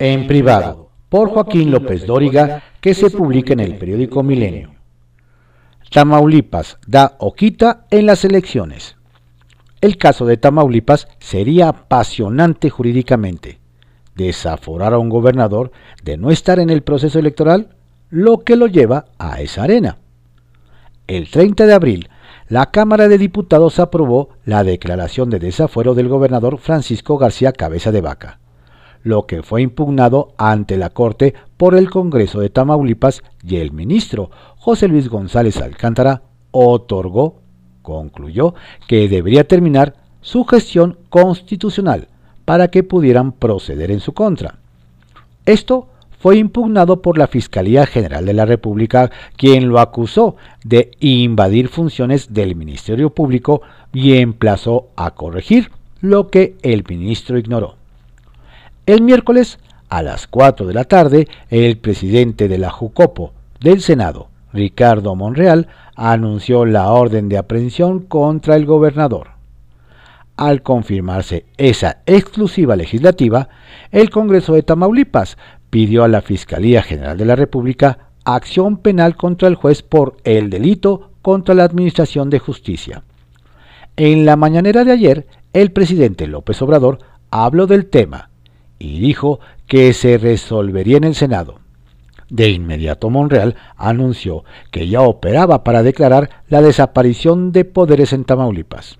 en 0.00 0.26
privado, 0.26 0.88
por 1.10 1.28
Joaquín 1.28 1.70
López 1.70 2.06
Dóriga, 2.06 2.62
que 2.80 2.94
se 2.94 3.10
publica 3.10 3.52
en 3.52 3.60
el 3.60 3.76
periódico 3.76 4.22
Milenio. 4.22 4.72
Tamaulipas 5.90 6.78
da 6.86 7.16
o 7.18 7.34
quita 7.34 7.84
en 7.90 8.06
las 8.06 8.24
elecciones. 8.24 8.96
El 9.82 9.98
caso 9.98 10.24
de 10.24 10.38
Tamaulipas 10.38 11.06
sería 11.18 11.68
apasionante 11.68 12.70
jurídicamente. 12.70 13.58
Desaforar 14.14 14.94
a 14.94 14.98
un 14.98 15.10
gobernador 15.10 15.70
de 16.02 16.16
no 16.16 16.30
estar 16.30 16.58
en 16.60 16.70
el 16.70 16.82
proceso 16.82 17.18
electoral, 17.18 17.76
lo 18.08 18.38
que 18.40 18.56
lo 18.56 18.68
lleva 18.68 19.06
a 19.18 19.42
esa 19.42 19.64
arena. 19.64 19.98
El 21.06 21.30
30 21.30 21.66
de 21.66 21.74
abril, 21.74 22.08
la 22.48 22.70
Cámara 22.70 23.06
de 23.06 23.18
Diputados 23.18 23.78
aprobó 23.78 24.30
la 24.46 24.64
declaración 24.64 25.28
de 25.28 25.38
desafuero 25.38 25.94
del 25.94 26.08
gobernador 26.08 26.56
Francisco 26.56 27.18
García 27.18 27.52
Cabeza 27.52 27.92
de 27.92 28.00
Vaca, 28.00 28.40
lo 29.02 29.26
que 29.26 29.42
fue 29.42 29.62
impugnado 29.62 30.34
ante 30.36 30.76
la 30.76 30.90
Corte 30.90 31.34
por 31.56 31.74
el 31.74 31.90
Congreso 31.90 32.40
de 32.40 32.50
Tamaulipas 32.50 33.22
y 33.42 33.56
el 33.56 33.72
ministro 33.72 34.30
José 34.56 34.88
Luis 34.88 35.08
González 35.08 35.56
Alcántara 35.58 36.22
otorgó, 36.50 37.40
concluyó, 37.82 38.54
que 38.88 39.08
debería 39.08 39.46
terminar 39.46 39.94
su 40.20 40.44
gestión 40.44 40.98
constitucional 41.08 42.08
para 42.44 42.68
que 42.68 42.82
pudieran 42.82 43.32
proceder 43.32 43.90
en 43.90 44.00
su 44.00 44.12
contra. 44.12 44.58
Esto 45.46 45.88
fue 46.18 46.36
impugnado 46.36 47.00
por 47.00 47.16
la 47.16 47.26
Fiscalía 47.26 47.86
General 47.86 48.26
de 48.26 48.34
la 48.34 48.44
República, 48.44 49.10
quien 49.36 49.68
lo 49.68 49.80
acusó 49.80 50.36
de 50.64 50.90
invadir 51.00 51.68
funciones 51.68 52.34
del 52.34 52.54
Ministerio 52.56 53.10
Público 53.10 53.62
y 53.94 54.18
emplazó 54.18 54.88
a 54.96 55.12
corregir 55.12 55.70
lo 56.02 56.28
que 56.28 56.56
el 56.62 56.84
ministro 56.86 57.38
ignoró. 57.38 57.79
El 58.90 59.02
miércoles, 59.02 59.60
a 59.88 60.02
las 60.02 60.26
4 60.26 60.66
de 60.66 60.74
la 60.74 60.82
tarde, 60.82 61.28
el 61.48 61.78
presidente 61.78 62.48
de 62.48 62.58
la 62.58 62.70
Jucopo 62.70 63.32
del 63.60 63.82
Senado, 63.82 64.30
Ricardo 64.52 65.14
Monreal, 65.14 65.68
anunció 65.94 66.66
la 66.66 66.90
orden 66.90 67.28
de 67.28 67.38
aprehensión 67.38 68.00
contra 68.00 68.56
el 68.56 68.66
gobernador. 68.66 69.28
Al 70.36 70.62
confirmarse 70.62 71.46
esa 71.56 71.98
exclusiva 72.04 72.74
legislativa, 72.74 73.48
el 73.92 74.10
Congreso 74.10 74.54
de 74.54 74.64
Tamaulipas 74.64 75.38
pidió 75.70 76.02
a 76.02 76.08
la 76.08 76.20
Fiscalía 76.20 76.82
General 76.82 77.16
de 77.16 77.26
la 77.26 77.36
República 77.36 78.10
acción 78.24 78.78
penal 78.78 79.14
contra 79.14 79.46
el 79.46 79.54
juez 79.54 79.82
por 79.84 80.16
el 80.24 80.50
delito 80.50 81.12
contra 81.22 81.54
la 81.54 81.62
Administración 81.62 82.28
de 82.28 82.40
Justicia. 82.40 83.04
En 83.94 84.26
la 84.26 84.34
mañanera 84.34 84.82
de 84.82 84.90
ayer, 84.90 85.26
el 85.52 85.70
presidente 85.70 86.26
López 86.26 86.60
Obrador 86.60 86.98
habló 87.30 87.68
del 87.68 87.86
tema 87.86 88.29
y 88.80 88.98
dijo 88.98 89.38
que 89.68 89.92
se 89.92 90.18
resolvería 90.18 90.96
en 90.96 91.04
el 91.04 91.14
Senado. 91.14 91.60
De 92.28 92.48
inmediato 92.48 93.10
Monreal 93.10 93.54
anunció 93.76 94.44
que 94.72 94.88
ya 94.88 95.02
operaba 95.02 95.62
para 95.62 95.84
declarar 95.84 96.30
la 96.48 96.62
desaparición 96.62 97.52
de 97.52 97.64
poderes 97.64 98.12
en 98.12 98.24
Tamaulipas. 98.24 98.98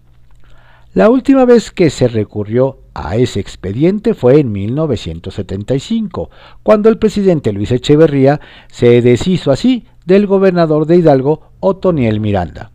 La 0.92 1.08
última 1.08 1.44
vez 1.44 1.70
que 1.70 1.88
se 1.88 2.08
recurrió 2.08 2.78
a 2.94 3.16
ese 3.16 3.38
expediente 3.38 4.14
fue 4.14 4.40
en 4.40 4.50
1975, 4.50 6.30
cuando 6.64 6.88
el 6.88 6.98
presidente 6.98 7.52
Luis 7.52 7.70
Echeverría 7.70 8.40
se 8.66 9.00
deshizo 9.00 9.52
así 9.52 9.86
del 10.04 10.26
gobernador 10.26 10.86
de 10.86 10.96
Hidalgo, 10.96 11.42
Otoniel 11.60 12.18
Miranda. 12.18 12.72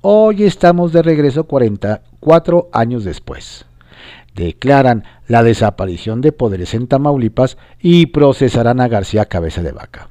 Hoy 0.00 0.44
estamos 0.44 0.92
de 0.92 1.02
regreso 1.02 1.44
44 1.44 2.68
años 2.72 3.02
después. 3.02 3.66
Declaran 4.34 5.04
la 5.28 5.42
desaparición 5.42 6.20
de 6.20 6.32
poderes 6.32 6.74
en 6.74 6.86
Tamaulipas 6.86 7.58
y 7.80 8.06
procesarán 8.06 8.80
a 8.80 8.88
García 8.88 9.26
Cabeza 9.26 9.62
de 9.62 9.72
Vaca. 9.72 10.08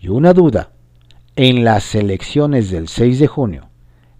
Y 0.00 0.08
una 0.08 0.32
duda, 0.32 0.70
en 1.36 1.64
las 1.64 1.94
elecciones 1.94 2.70
del 2.70 2.88
6 2.88 3.18
de 3.18 3.26
junio, 3.26 3.68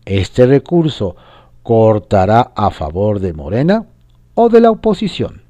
este 0.04 0.46
recurso 0.46 1.16
cortará 1.62 2.52
a 2.54 2.70
favor 2.70 3.20
de 3.20 3.32
Morena 3.32 3.86
o 4.34 4.48
de 4.48 4.60
la 4.60 4.70
oposición. 4.70 5.42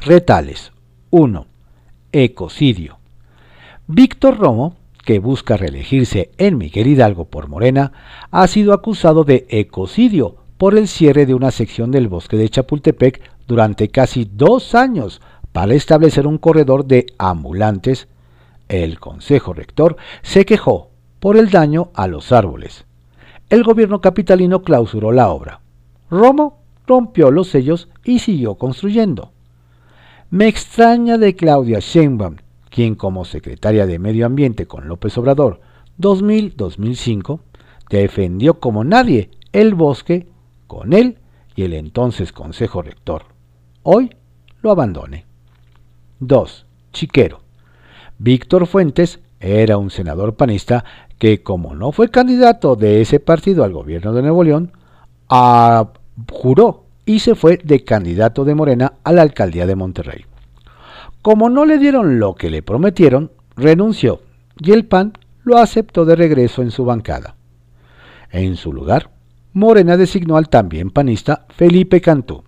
Retales 0.00 0.72
1. 1.10 1.46
Ecocidio. 2.12 2.98
Víctor 3.86 4.38
Romo, 4.38 4.76
que 5.04 5.18
busca 5.18 5.56
reelegirse 5.56 6.30
en 6.36 6.58
Miguel 6.58 6.86
Hidalgo 6.86 7.24
por 7.24 7.48
Morena, 7.48 7.92
ha 8.30 8.46
sido 8.46 8.72
acusado 8.72 9.24
de 9.24 9.46
ecocidio 9.48 10.36
por 10.58 10.76
el 10.76 10.88
cierre 10.88 11.24
de 11.24 11.34
una 11.34 11.50
sección 11.50 11.90
del 11.90 12.08
bosque 12.08 12.36
de 12.36 12.48
Chapultepec 12.48 13.22
durante 13.46 13.88
casi 13.88 14.28
dos 14.30 14.74
años 14.74 15.22
para 15.52 15.74
establecer 15.74 16.26
un 16.26 16.38
corredor 16.38 16.84
de 16.84 17.06
ambulantes. 17.16 18.08
El 18.68 19.00
Consejo 19.00 19.54
Rector 19.54 19.96
se 20.22 20.44
quejó 20.44 20.90
por 21.20 21.36
el 21.36 21.50
daño 21.50 21.90
a 21.94 22.06
los 22.06 22.32
árboles 22.32 22.84
el 23.50 23.62
gobierno 23.62 24.00
capitalino 24.00 24.62
clausuró 24.62 25.10
la 25.10 25.30
obra. 25.30 25.60
Romo 26.10 26.58
rompió 26.86 27.30
los 27.30 27.48
sellos 27.48 27.88
y 28.04 28.18
siguió 28.18 28.56
construyendo. 28.56 29.32
Me 30.30 30.48
extraña 30.48 31.16
de 31.16 31.34
Claudia 31.34 31.78
Sheinbaum, 31.80 32.36
quien 32.68 32.94
como 32.94 33.24
secretaria 33.24 33.86
de 33.86 33.98
Medio 33.98 34.26
Ambiente 34.26 34.66
con 34.66 34.86
López 34.86 35.16
Obrador 35.16 35.60
2000-2005 35.98 37.40
defendió 37.88 38.60
como 38.60 38.84
nadie 38.84 39.30
el 39.52 39.74
bosque 39.74 40.28
con 40.68 40.92
él 40.92 41.18
y 41.56 41.64
el 41.64 41.72
entonces 41.72 42.32
Consejo 42.32 42.82
Rector. 42.82 43.24
Hoy 43.82 44.14
lo 44.62 44.70
abandone. 44.70 45.26
2. 46.20 46.66
Chiquero. 46.92 47.40
Víctor 48.18 48.68
Fuentes 48.68 49.18
era 49.40 49.78
un 49.78 49.90
senador 49.90 50.36
panista 50.36 50.84
que 51.18 51.42
como 51.42 51.74
no 51.74 51.90
fue 51.90 52.10
candidato 52.10 52.76
de 52.76 53.00
ese 53.00 53.18
partido 53.18 53.64
al 53.64 53.72
gobierno 53.72 54.12
de 54.12 54.22
Nuevo 54.22 54.44
León, 54.44 54.72
juró 56.30 56.84
y 57.04 57.18
se 57.20 57.34
fue 57.34 57.56
de 57.56 57.82
candidato 57.84 58.44
de 58.44 58.54
Morena 58.54 58.94
a 59.02 59.12
la 59.12 59.22
alcaldía 59.22 59.66
de 59.66 59.74
Monterrey. 59.74 60.26
Como 61.22 61.50
no 61.50 61.64
le 61.64 61.78
dieron 61.78 62.20
lo 62.20 62.34
que 62.34 62.50
le 62.50 62.62
prometieron, 62.62 63.32
renunció 63.56 64.20
y 64.60 64.72
el 64.72 64.86
PAN 64.86 65.14
lo 65.42 65.58
aceptó 65.58 66.04
de 66.04 66.14
regreso 66.14 66.62
en 66.62 66.70
su 66.70 66.84
bancada. 66.84 67.36
En 68.30 68.56
su 68.56 68.72
lugar, 68.72 69.10
Morena 69.52 69.96
designó 69.96 70.36
al 70.36 70.48
también 70.48 70.90
panista 70.90 71.46
Felipe 71.50 72.00
Cantú. 72.00 72.44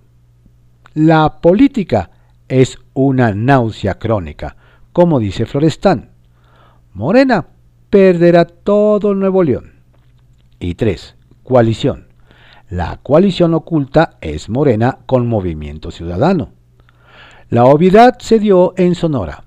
La 0.95 1.41
política 1.41 2.11
es 2.49 2.79
una 2.95 3.33
náusea 3.33 3.99
crónica, 3.99 4.57
como 4.93 5.19
dice 5.19 5.47
Florestán. 5.47 6.11
Morena 6.93 7.47
perderá 7.89 8.45
todo 8.45 9.15
Nuevo 9.15 9.43
León. 9.43 9.73
Y 10.59 10.75
3. 10.75 11.17
Coalición. 11.43 12.09
La 12.69 12.99
coalición 13.03 13.55
oculta 13.55 14.19
es 14.21 14.49
Morena 14.49 14.99
con 15.07 15.27
Movimiento 15.27 15.91
Ciudadano. 15.91 16.53
La 17.49 17.65
obviedad 17.65 18.17
se 18.21 18.39
dio 18.39 18.75
en 18.77 18.95
Sonora, 18.95 19.45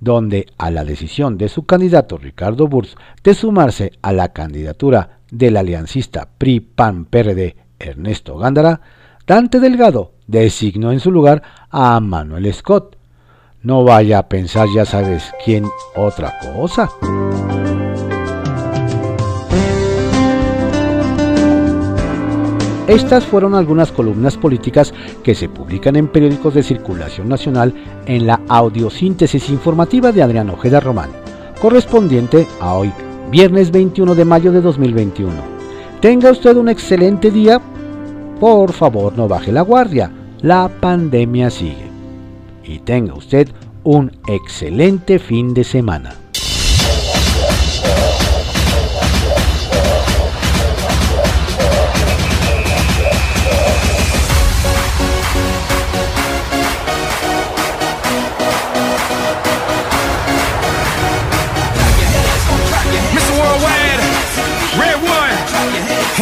donde 0.00 0.46
a 0.58 0.70
la 0.70 0.84
decisión 0.84 1.38
de 1.38 1.48
su 1.48 1.64
candidato 1.64 2.18
Ricardo 2.18 2.68
Burs 2.68 2.96
de 3.22 3.34
sumarse 3.34 3.92
a 4.02 4.12
la 4.12 4.32
candidatura 4.32 5.17
del 5.30 5.56
aliancista 5.56 6.28
PRI-PAN-PRD 6.38 7.56
Ernesto 7.78 8.38
Gándara, 8.38 8.80
Dante 9.26 9.60
Delgado 9.60 10.12
designó 10.26 10.92
en 10.92 11.00
su 11.00 11.10
lugar 11.10 11.42
a 11.70 12.00
Manuel 12.00 12.52
Scott. 12.54 12.96
No 13.62 13.84
vaya 13.84 14.18
a 14.18 14.28
pensar 14.28 14.68
ya 14.74 14.84
sabes 14.84 15.32
quién 15.44 15.66
otra 15.96 16.32
cosa. 16.40 16.90
Estas 22.88 23.26
fueron 23.26 23.54
algunas 23.54 23.92
columnas 23.92 24.38
políticas 24.38 24.94
que 25.22 25.34
se 25.34 25.50
publican 25.50 25.94
en 25.96 26.08
periódicos 26.08 26.54
de 26.54 26.62
circulación 26.62 27.28
nacional 27.28 27.74
en 28.06 28.26
la 28.26 28.40
audiosíntesis 28.48 29.50
informativa 29.50 30.10
de 30.10 30.22
Adrián 30.22 30.48
Ojeda 30.48 30.80
Román, 30.80 31.10
correspondiente 31.60 32.46
a 32.60 32.72
hoy, 32.72 32.90
viernes 33.30 33.70
21 33.70 34.14
de 34.14 34.24
mayo 34.24 34.52
de 34.52 34.60
2021. 34.60 35.32
Tenga 36.00 36.30
usted 36.30 36.56
un 36.56 36.68
excelente 36.68 37.30
día. 37.30 37.60
Por 38.40 38.72
favor, 38.72 39.16
no 39.16 39.28
baje 39.28 39.52
la 39.52 39.62
guardia. 39.62 40.10
La 40.40 40.68
pandemia 40.68 41.50
sigue. 41.50 41.88
Y 42.64 42.78
tenga 42.80 43.14
usted 43.14 43.48
un 43.84 44.12
excelente 44.28 45.18
fin 45.18 45.54
de 45.54 45.64
semana. 45.64 46.14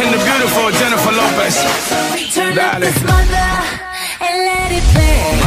and 0.07 0.15
the 0.15 0.23
beautiful 0.23 0.71
Jennifer 0.71 1.11
Lopez. 1.11 1.55
Turn 2.33 2.55
Dale. 2.55 2.63
up 2.63 2.81
and 4.25 4.35
let 4.47 4.71
it 4.71 4.83
play. 4.93 5.19
Oh, 5.19 5.43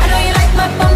I 0.00 0.06
know 0.10 0.20
you 0.26 0.32
like 0.40 0.54
my 0.54 0.68
bum 0.78 0.95